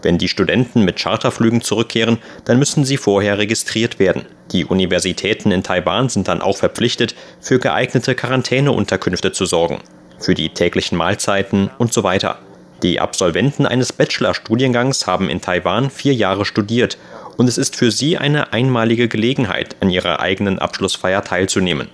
Wenn 0.02 0.18
die 0.18 0.28
Studenten 0.28 0.84
mit 0.84 0.98
Charterflügen 0.98 1.60
zurückkehren, 1.60 2.18
dann 2.44 2.58
müssen 2.58 2.84
sie 2.84 2.96
vorher 2.96 3.38
registriert 3.38 3.98
werden. 3.98 4.26
Die 4.52 4.64
Universitäten 4.64 5.50
in 5.50 5.62
Taiwan 5.62 6.08
sind 6.08 6.28
dann 6.28 6.40
auch 6.40 6.56
verpflichtet, 6.56 7.14
für 7.40 7.58
geeignete 7.58 8.14
Quarantäneunterkünfte 8.14 9.32
zu 9.32 9.44
sorgen, 9.44 9.80
für 10.18 10.34
die 10.34 10.50
täglichen 10.50 10.96
Mahlzeiten 10.96 11.70
und 11.78 11.92
so 11.92 12.02
weiter. 12.02 12.38
Die 12.82 13.00
Absolventen 13.00 13.66
eines 13.66 13.92
Bachelorstudiengangs 13.92 15.06
haben 15.08 15.28
in 15.28 15.40
Taiwan 15.40 15.90
vier 15.90 16.14
Jahre 16.14 16.44
studiert 16.44 16.96
und 17.36 17.48
es 17.48 17.58
ist 17.58 17.74
für 17.74 17.90
sie 17.90 18.18
eine 18.18 18.52
einmalige 18.52 19.08
Gelegenheit, 19.08 19.76
an 19.80 19.90
ihrer 19.90 20.20
eigenen 20.20 20.60
Abschlussfeier 20.60 21.24
teilzunehmen. 21.24 21.88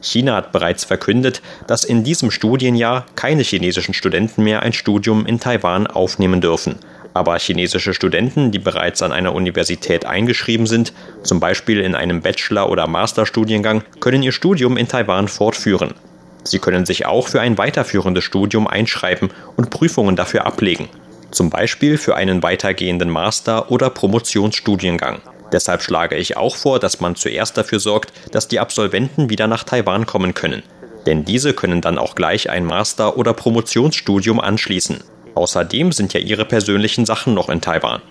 China 0.00 0.36
hat 0.36 0.52
bereits 0.52 0.84
verkündet, 0.84 1.42
dass 1.66 1.84
in 1.84 2.02
diesem 2.02 2.30
Studienjahr 2.30 3.06
keine 3.14 3.42
chinesischen 3.42 3.94
Studenten 3.94 4.42
mehr 4.42 4.62
ein 4.62 4.72
Studium 4.72 5.26
in 5.26 5.38
Taiwan 5.38 5.86
aufnehmen 5.86 6.40
dürfen. 6.40 6.76
Aber 7.14 7.38
chinesische 7.38 7.94
Studenten, 7.94 8.52
die 8.52 8.58
bereits 8.58 9.02
an 9.02 9.12
einer 9.12 9.34
Universität 9.34 10.06
eingeschrieben 10.06 10.66
sind, 10.66 10.92
zum 11.22 11.40
Beispiel 11.40 11.80
in 11.80 11.94
einem 11.94 12.22
Bachelor- 12.22 12.70
oder 12.70 12.86
Masterstudiengang, 12.86 13.82
können 14.00 14.22
ihr 14.22 14.32
Studium 14.32 14.76
in 14.76 14.88
Taiwan 14.88 15.28
fortführen. 15.28 15.94
Sie 16.44 16.58
können 16.58 16.86
sich 16.86 17.06
auch 17.06 17.28
für 17.28 17.40
ein 17.40 17.58
weiterführendes 17.58 18.24
Studium 18.24 18.66
einschreiben 18.66 19.30
und 19.56 19.70
Prüfungen 19.70 20.16
dafür 20.16 20.46
ablegen, 20.46 20.88
zum 21.30 21.50
Beispiel 21.50 21.98
für 21.98 22.16
einen 22.16 22.42
weitergehenden 22.42 23.10
Master- 23.10 23.70
oder 23.70 23.90
Promotionsstudiengang. 23.90 25.20
Deshalb 25.52 25.82
schlage 25.82 26.16
ich 26.16 26.36
auch 26.36 26.56
vor, 26.56 26.80
dass 26.80 27.00
man 27.00 27.14
zuerst 27.14 27.58
dafür 27.58 27.78
sorgt, 27.78 28.12
dass 28.32 28.48
die 28.48 28.58
Absolventen 28.58 29.28
wieder 29.28 29.46
nach 29.46 29.64
Taiwan 29.64 30.06
kommen 30.06 30.34
können. 30.34 30.62
Denn 31.06 31.24
diese 31.24 31.52
können 31.52 31.80
dann 31.80 31.98
auch 31.98 32.14
gleich 32.14 32.48
ein 32.48 32.64
Master- 32.64 33.18
oder 33.18 33.34
Promotionsstudium 33.34 34.40
anschließen. 34.40 35.04
Außerdem 35.34 35.92
sind 35.92 36.12
ja 36.12 36.20
ihre 36.20 36.44
persönlichen 36.44 37.06
Sachen 37.06 37.34
noch 37.34 37.48
in 37.48 37.60
Taiwan. 37.60 38.02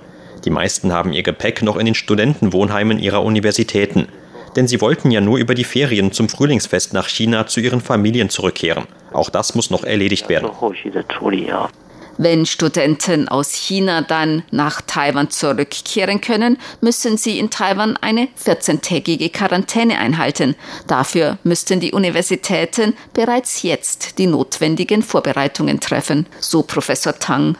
Die 0.45 0.49
meisten 0.49 0.91
haben 0.91 1.13
ihr 1.13 1.23
Gepäck 1.23 1.61
noch 1.61 1.77
in 1.77 1.85
den 1.85 1.95
Studentenwohnheimen 1.95 2.99
ihrer 2.99 3.23
Universitäten. 3.23 4.07
Denn 4.55 4.67
sie 4.67 4.81
wollten 4.81 5.11
ja 5.11 5.21
nur 5.21 5.37
über 5.37 5.55
die 5.55 5.63
Ferien 5.63 6.11
zum 6.11 6.27
Frühlingsfest 6.27 6.93
nach 6.93 7.07
China 7.07 7.47
zu 7.47 7.59
ihren 7.59 7.79
Familien 7.79 8.29
zurückkehren. 8.29 8.85
Auch 9.13 9.29
das 9.29 9.55
muss 9.55 9.69
noch 9.69 9.83
erledigt 9.83 10.29
werden. 10.29 10.49
Wenn 12.17 12.45
Studenten 12.45 13.27
aus 13.27 13.53
China 13.53 14.01
dann 14.01 14.43
nach 14.51 14.81
Taiwan 14.81 15.29
zurückkehren 15.29 16.21
können, 16.21 16.57
müssen 16.81 17.17
sie 17.17 17.39
in 17.39 17.49
Taiwan 17.49 17.97
eine 17.97 18.27
14-tägige 18.43 19.31
Quarantäne 19.31 19.97
einhalten. 19.97 20.55
Dafür 20.87 21.37
müssten 21.43 21.79
die 21.79 21.93
Universitäten 21.93 22.93
bereits 23.13 23.63
jetzt 23.63 24.17
die 24.19 24.27
notwendigen 24.27 25.01
Vorbereitungen 25.01 25.79
treffen, 25.79 26.27
so 26.39 26.63
Professor 26.63 27.17
Tang. 27.17 27.55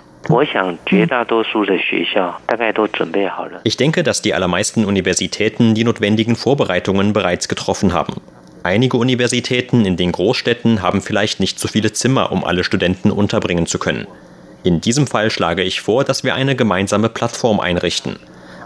Ich 3.64 3.78
denke, 3.78 4.04
dass 4.04 4.22
die 4.22 4.34
allermeisten 4.34 4.86
Universitäten 4.86 5.74
die 5.74 5.84
notwendigen 5.84 6.36
Vorbereitungen 6.36 7.14
bereits 7.14 7.48
getroffen 7.48 7.94
haben. 7.94 8.22
Einige 8.64 8.98
Universitäten 8.98 9.86
in 9.86 9.98
den 9.98 10.12
Großstädten 10.12 10.84
haben 10.84 11.02
vielleicht 11.02 11.40
nicht 11.40 11.60
so 11.60 11.68
viele 11.68 11.94
Zimmer, 11.94 12.32
um 12.32 12.44
alle 12.44 12.64
Studenten 12.64 13.10
unterbringen 13.10 13.66
zu 13.66 13.80
können. 13.80 14.06
In 14.64 14.80
diesem 14.80 15.08
Fall 15.08 15.32
schlage 15.32 15.64
ich 15.64 15.82
vor, 15.82 16.04
dass 16.04 16.24
wir 16.24 16.36
eine 16.36 16.56
gemeinsame 16.56 17.10
Plattform 17.10 17.60
einrichten. 17.60 18.18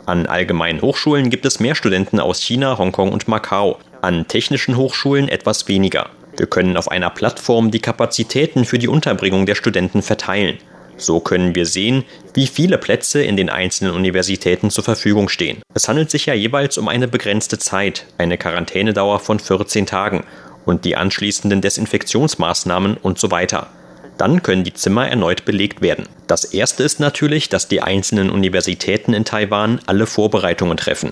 An 0.06 0.26
allgemeinen 0.26 0.82
Hochschulen 0.82 1.30
gibt 1.30 1.46
es 1.46 1.62
mehr 1.62 1.74
Studenten 1.74 2.20
aus 2.20 2.42
China, 2.42 2.78
Hongkong 2.78 3.14
und 3.14 3.30
Macau, 3.30 3.80
an 4.02 4.28
technischen 4.28 4.76
Hochschulen 4.76 5.30
etwas 5.30 5.70
weniger. 5.70 6.10
Wir 6.36 6.48
können 6.48 6.76
auf 6.76 6.92
einer 6.92 7.10
Plattform 7.10 7.72
die 7.72 7.80
Kapazitäten 7.80 8.66
für 8.66 8.78
die 8.78 8.90
Unterbringung 8.90 9.46
der 9.46 9.56
Studenten 9.56 10.02
verteilen. 10.02 10.58
So 10.98 11.22
können 11.22 11.56
wir 11.56 11.66
sehen, 11.66 12.04
wie 12.34 12.48
viele 12.48 12.78
Plätze 12.78 13.24
in 13.24 13.38
den 13.38 13.50
einzelnen 13.50 13.94
Universitäten 13.94 14.70
zur 14.72 14.84
Verfügung 14.84 15.30
stehen. 15.30 15.62
Es 15.74 15.88
handelt 15.88 16.12
sich 16.12 16.26
ja 16.26 16.34
jeweils 16.34 16.78
um 16.78 16.90
eine 16.90 17.08
begrenzte 17.08 17.58
Zeit, 17.58 18.06
eine 18.18 18.38
Quarantänedauer 18.38 19.20
von 19.20 19.40
14 19.40 19.86
Tagen 19.86 20.26
und 20.66 20.84
die 20.84 20.98
anschließenden 20.98 21.62
Desinfektionsmaßnahmen 21.62 22.98
und 22.98 23.18
so 23.18 23.32
weiter 23.32 23.70
dann 24.18 24.44
können 24.44 24.64
die 24.64 24.74
Zimmer 24.74 25.08
erneut 25.08 25.46
belegt 25.46 25.82
werden. 25.82 26.08
Das 26.28 26.46
erste 26.46 26.84
ist 26.84 27.00
natürlich, 27.00 27.50
dass 27.50 27.68
die 27.68 27.82
einzelnen 27.82 28.30
Universitäten 28.30 29.14
in 29.14 29.26
Taiwan 29.26 29.80
alle 29.86 30.06
Vorbereitungen 30.06 30.78
treffen. 30.78 31.12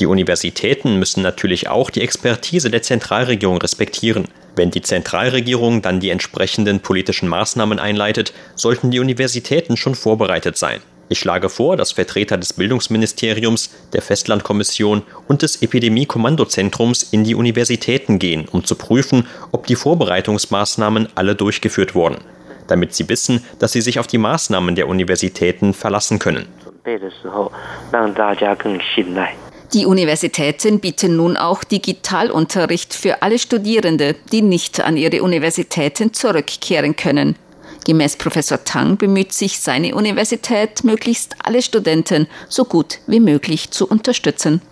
Die 0.00 0.06
Universitäten 0.06 0.98
müssen 0.98 1.22
natürlich 1.22 1.68
auch 1.68 1.90
die 1.90 2.02
Expertise 2.02 2.70
der 2.70 2.82
Zentralregierung 2.82 3.58
respektieren. 3.58 4.26
Wenn 4.56 4.70
die 4.70 4.82
Zentralregierung 4.82 5.82
dann 5.82 6.00
die 6.00 6.10
entsprechenden 6.10 6.80
politischen 6.80 7.28
Maßnahmen 7.28 7.78
einleitet, 7.78 8.32
sollten 8.56 8.90
die 8.90 9.00
Universitäten 9.00 9.76
schon 9.76 9.94
vorbereitet 9.94 10.56
sein. 10.56 10.80
Ich 11.08 11.18
schlage 11.18 11.48
vor, 11.48 11.76
dass 11.76 11.92
Vertreter 11.92 12.38
des 12.38 12.52
Bildungsministeriums, 12.54 13.70
der 13.92 14.02
Festlandkommission 14.02 15.02
und 15.28 15.42
des 15.42 15.62
Epidemie-Kommandozentrums 15.62 17.02
in 17.12 17.24
die 17.24 17.34
Universitäten 17.34 18.18
gehen, 18.18 18.48
um 18.50 18.64
zu 18.64 18.74
prüfen, 18.74 19.26
ob 19.52 19.66
die 19.66 19.76
Vorbereitungsmaßnahmen 19.76 21.08
alle 21.14 21.34
durchgeführt 21.34 21.94
wurden 21.94 22.18
damit 22.66 22.94
sie 22.94 23.08
wissen, 23.08 23.44
dass 23.58 23.72
sie 23.72 23.80
sich 23.80 23.98
auf 23.98 24.06
die 24.06 24.18
Maßnahmen 24.18 24.74
der 24.74 24.88
Universitäten 24.88 25.74
verlassen 25.74 26.18
können. 26.18 26.46
Die 29.72 29.86
Universitäten 29.86 30.80
bieten 30.80 31.16
nun 31.16 31.36
auch 31.36 31.64
Digitalunterricht 31.64 32.94
für 32.94 33.22
alle 33.22 33.38
Studierende, 33.38 34.14
die 34.30 34.42
nicht 34.42 34.80
an 34.80 34.96
ihre 34.96 35.22
Universitäten 35.22 36.12
zurückkehren 36.12 36.96
können. 36.96 37.36
Gemäß 37.84 38.16
Professor 38.16 38.64
Tang 38.64 38.96
bemüht 38.96 39.32
sich 39.32 39.60
seine 39.60 39.94
Universität, 39.94 40.84
möglichst 40.84 41.36
alle 41.42 41.60
Studenten 41.60 42.26
so 42.48 42.64
gut 42.64 42.98
wie 43.06 43.20
möglich 43.20 43.70
zu 43.70 43.86
unterstützen. 43.86 44.62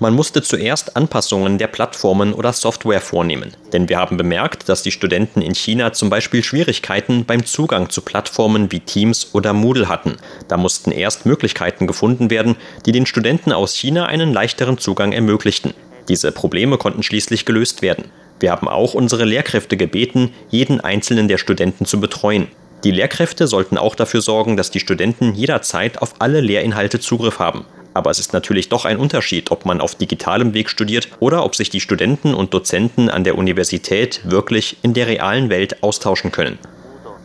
Man 0.00 0.14
musste 0.14 0.42
zuerst 0.42 0.96
Anpassungen 0.96 1.58
der 1.58 1.68
Plattformen 1.68 2.34
oder 2.34 2.52
Software 2.52 3.00
vornehmen, 3.00 3.52
denn 3.72 3.88
wir 3.88 3.98
haben 3.98 4.16
bemerkt, 4.16 4.68
dass 4.68 4.82
die 4.82 4.90
Studenten 4.90 5.42
in 5.42 5.54
China 5.54 5.92
zum 5.92 6.10
Beispiel 6.10 6.42
Schwierigkeiten 6.42 7.24
beim 7.24 7.46
Zugang 7.46 7.88
zu 7.88 8.00
Plattformen 8.02 8.72
wie 8.72 8.80
Teams 8.80 9.32
oder 9.32 9.52
Moodle 9.52 9.88
hatten. 9.88 10.16
Da 10.48 10.56
mussten 10.56 10.90
erst 10.90 11.24
Möglichkeiten 11.24 11.86
gefunden 11.86 12.30
werden, 12.30 12.56
die 12.84 12.92
den 12.92 13.06
Studenten 13.06 13.52
aus 13.52 13.76
China 13.76 14.06
einen 14.06 14.32
leichteren 14.32 14.78
Zugang 14.78 15.12
ermöglichten. 15.12 15.72
Diese 16.08 16.32
Probleme 16.32 16.78
konnten 16.78 17.04
schließlich 17.04 17.44
gelöst 17.44 17.80
werden. 17.80 18.10
Wir 18.42 18.50
haben 18.50 18.66
auch 18.66 18.94
unsere 18.94 19.24
Lehrkräfte 19.24 19.76
gebeten, 19.76 20.32
jeden 20.50 20.80
einzelnen 20.80 21.28
der 21.28 21.38
Studenten 21.38 21.86
zu 21.86 22.00
betreuen. 22.00 22.48
Die 22.82 22.90
Lehrkräfte 22.90 23.46
sollten 23.46 23.78
auch 23.78 23.94
dafür 23.94 24.20
sorgen, 24.20 24.56
dass 24.56 24.72
die 24.72 24.80
Studenten 24.80 25.32
jederzeit 25.32 26.02
auf 26.02 26.16
alle 26.18 26.40
Lehrinhalte 26.40 26.98
Zugriff 26.98 27.38
haben. 27.38 27.64
Aber 27.94 28.10
es 28.10 28.18
ist 28.18 28.32
natürlich 28.32 28.68
doch 28.68 28.84
ein 28.84 28.96
Unterschied, 28.96 29.52
ob 29.52 29.64
man 29.64 29.80
auf 29.80 29.94
digitalem 29.94 30.54
Weg 30.54 30.70
studiert 30.70 31.06
oder 31.20 31.44
ob 31.44 31.54
sich 31.54 31.70
die 31.70 31.78
Studenten 31.78 32.34
und 32.34 32.52
Dozenten 32.52 33.08
an 33.08 33.22
der 33.22 33.38
Universität 33.38 34.22
wirklich 34.24 34.76
in 34.82 34.92
der 34.92 35.06
realen 35.06 35.48
Welt 35.48 35.80
austauschen 35.84 36.32
können. 36.32 36.58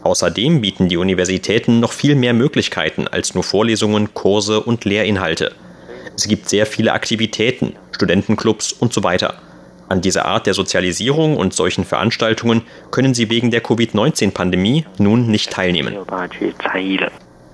Außerdem 0.03 0.61
bieten 0.61 0.87
die 0.87 0.97
Universitäten 0.97 1.79
noch 1.79 1.93
viel 1.93 2.13
mehr 2.13 2.33
Möglichkeiten 2.33 3.07
als 3.07 3.33
nur 3.33 3.43
Vorlesungen, 3.43 4.13
Kurse 4.13 4.61
und 4.61 4.85
Lehrinhalte. 4.85 5.53
Es 6.15 6.27
gibt 6.27 6.47
sehr 6.47 6.67
viele 6.67 6.93
Aktivitäten, 6.93 7.75
Studentenclubs 7.91 8.71
und 8.71 8.93
so 8.93 9.03
weiter. 9.03 9.41
An 9.89 10.01
dieser 10.01 10.25
Art 10.25 10.45
der 10.45 10.53
Sozialisierung 10.53 11.37
und 11.37 11.53
solchen 11.53 11.85
Veranstaltungen 11.85 12.63
können 12.91 13.13
sie 13.13 13.29
wegen 13.29 13.51
der 13.51 13.61
Covid-19-Pandemie 13.61 14.85
nun 14.97 15.27
nicht 15.27 15.51
teilnehmen. 15.51 15.95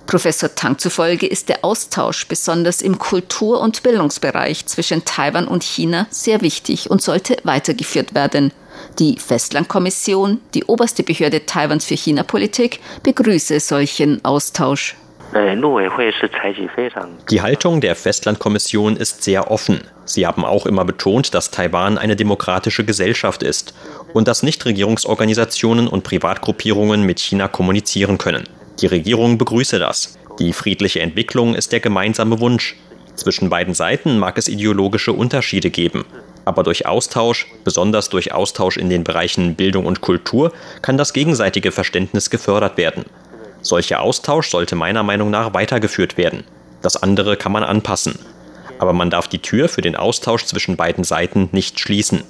Professor 0.05 0.53
Tang 0.53 0.77
zufolge 0.77 1.25
ist 1.25 1.49
der 1.49 1.63
Austausch 1.63 2.27
besonders 2.27 2.81
im 2.81 2.99
Kultur- 2.99 3.61
und 3.61 3.83
Bildungsbereich 3.83 4.65
zwischen 4.65 5.05
Taiwan 5.05 5.47
und 5.47 5.63
China 5.63 6.07
sehr 6.09 6.41
wichtig 6.41 6.89
und 6.91 7.01
sollte 7.01 7.37
weitergeführt 7.43 8.13
werden. 8.13 8.51
Die 8.99 9.17
Festlandkommission, 9.17 10.41
die 10.53 10.65
oberste 10.65 11.03
Behörde 11.03 11.45
Taiwans 11.45 11.85
für 11.85 11.95
China-Politik, 11.95 12.79
begrüße 13.03 13.59
solchen 13.59 14.23
Austausch. 14.25 14.95
Die 17.31 17.41
Haltung 17.41 17.81
der 17.81 17.95
Festlandkommission 17.95 18.95
ist 18.95 19.23
sehr 19.23 19.49
offen. 19.49 19.81
Sie 20.05 20.27
haben 20.27 20.45
auch 20.45 20.67
immer 20.67 20.85
betont, 20.85 21.33
dass 21.33 21.49
Taiwan 21.49 21.97
eine 21.97 22.15
demokratische 22.15 22.85
Gesellschaft 22.85 23.41
ist 23.41 23.73
und 24.13 24.27
dass 24.27 24.43
Nichtregierungsorganisationen 24.43 25.87
und 25.87 26.03
Privatgruppierungen 26.03 27.01
mit 27.03 27.19
China 27.19 27.47
kommunizieren 27.47 28.19
können. 28.19 28.43
Die 28.79 28.85
Regierung 28.85 29.39
begrüße 29.39 29.79
das. 29.79 30.19
Die 30.37 30.53
friedliche 30.53 30.99
Entwicklung 30.99 31.55
ist 31.55 31.71
der 31.71 31.79
gemeinsame 31.79 32.39
Wunsch. 32.39 32.75
Zwischen 33.15 33.49
beiden 33.49 33.73
Seiten 33.73 34.19
mag 34.19 34.37
es 34.37 34.47
ideologische 34.47 35.13
Unterschiede 35.13 35.71
geben. 35.71 36.05
Aber 36.45 36.61
durch 36.61 36.85
Austausch, 36.85 37.47
besonders 37.63 38.09
durch 38.09 38.33
Austausch 38.33 38.77
in 38.77 38.89
den 38.89 39.03
Bereichen 39.03 39.55
Bildung 39.55 39.87
und 39.87 40.01
Kultur, 40.01 40.51
kann 40.83 40.97
das 40.97 41.13
gegenseitige 41.13 41.71
Verständnis 41.71 42.29
gefördert 42.29 42.77
werden. 42.77 43.05
Solcher 43.63 44.01
Austausch 44.01 44.49
sollte 44.49 44.75
meiner 44.75 45.03
Meinung 45.03 45.31
nach 45.31 45.53
weitergeführt 45.53 46.17
werden. 46.17 46.43
Das 46.81 47.01
andere 47.01 47.37
kann 47.37 47.53
man 47.53 47.63
anpassen. 47.63 48.19
Aber 48.77 48.93
man 48.93 49.09
darf 49.09 49.27
die 49.27 49.39
Tür 49.39 49.69
für 49.69 49.81
den 49.81 49.95
Austausch 49.95 50.45
zwischen 50.45 50.75
beiden 50.75 51.05
Seiten 51.05 51.49
nicht 51.53 51.79
schließen. 51.79 52.23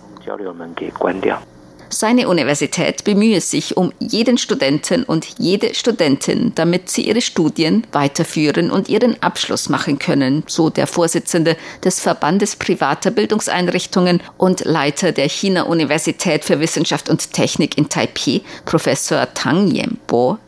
Seine 1.89 2.27
Universität 2.27 3.03
bemühe 3.03 3.39
sich 3.39 3.77
um 3.77 3.93
jeden 3.99 4.39
Studenten 4.39 5.03
und 5.03 5.27
jede 5.37 5.75
Studentin, 5.75 6.51
damit 6.55 6.89
sie 6.89 7.07
ihre 7.07 7.21
Studien 7.21 7.85
weiterführen 7.91 8.71
und 8.71 8.89
ihren 8.89 9.21
Abschluss 9.21 9.69
machen 9.69 9.99
können, 9.99 10.43
so 10.47 10.71
der 10.71 10.87
Vorsitzende 10.87 11.55
des 11.83 11.99
Verbandes 11.99 12.55
privater 12.55 13.11
Bildungseinrichtungen 13.11 14.21
und 14.37 14.65
Leiter 14.65 15.11
der 15.11 15.29
China-Universität 15.29 16.43
für 16.43 16.59
Wissenschaft 16.59 17.09
und 17.09 17.31
Technik 17.31 17.77
in 17.77 17.89
Taipei, 17.89 18.41
Professor 18.65 19.27
Tang 19.35 19.67
Yembo, 19.67 20.39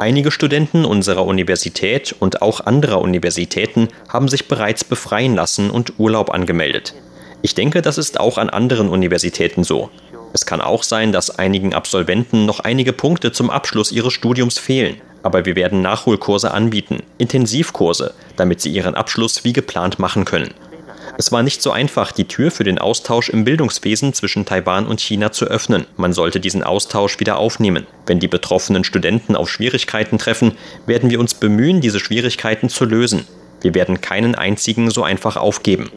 Einige 0.00 0.30
Studenten 0.30 0.84
unserer 0.84 1.24
Universität 1.26 2.14
und 2.18 2.42
auch 2.42 2.60
anderer 2.60 3.00
Universitäten 3.00 3.88
haben 4.08 4.28
sich 4.28 4.48
bereits 4.48 4.84
befreien 4.84 5.34
lassen 5.34 5.70
und 5.70 5.98
Urlaub 5.98 6.30
angemeldet. 6.30 6.94
Ich 7.40 7.54
denke, 7.54 7.82
das 7.82 7.98
ist 7.98 8.20
auch 8.20 8.38
an 8.38 8.50
anderen 8.50 8.88
Universitäten 8.88 9.64
so. 9.64 9.90
Es 10.32 10.46
kann 10.46 10.60
auch 10.60 10.82
sein, 10.82 11.12
dass 11.12 11.38
einigen 11.38 11.74
Absolventen 11.74 12.46
noch 12.46 12.60
einige 12.60 12.92
Punkte 12.92 13.32
zum 13.32 13.50
Abschluss 13.50 13.92
ihres 13.92 14.12
Studiums 14.12 14.58
fehlen. 14.58 14.96
Aber 15.22 15.44
wir 15.44 15.56
werden 15.56 15.82
Nachholkurse 15.82 16.52
anbieten, 16.52 17.02
Intensivkurse, 17.18 18.14
damit 18.36 18.60
sie 18.60 18.70
ihren 18.70 18.94
Abschluss 18.94 19.44
wie 19.44 19.52
geplant 19.52 19.98
machen 19.98 20.24
können. 20.24 20.54
Es 21.18 21.32
war 21.32 21.42
nicht 21.42 21.62
so 21.62 21.70
einfach, 21.70 22.12
die 22.12 22.26
Tür 22.26 22.50
für 22.50 22.64
den 22.64 22.78
Austausch 22.78 23.28
im 23.28 23.44
Bildungswesen 23.44 24.12
zwischen 24.14 24.44
Taiwan 24.44 24.86
und 24.86 25.00
China 25.00 25.32
zu 25.32 25.44
öffnen. 25.44 25.86
Man 25.96 26.12
sollte 26.12 26.40
diesen 26.40 26.62
Austausch 26.62 27.20
wieder 27.20 27.38
aufnehmen. 27.38 27.86
Wenn 28.06 28.20
die 28.20 28.28
betroffenen 28.28 28.84
Studenten 28.84 29.36
auf 29.36 29.50
Schwierigkeiten 29.50 30.18
treffen, 30.18 30.56
werden 30.86 31.10
wir 31.10 31.20
uns 31.20 31.34
bemühen, 31.34 31.80
diese 31.80 32.00
Schwierigkeiten 32.00 32.68
zu 32.68 32.84
lösen. 32.84 33.26
Wir 33.60 33.74
werden 33.74 34.00
keinen 34.00 34.34
einzigen 34.34 34.90
so 34.90 35.02
einfach 35.04 35.36
aufgeben. 35.36 35.90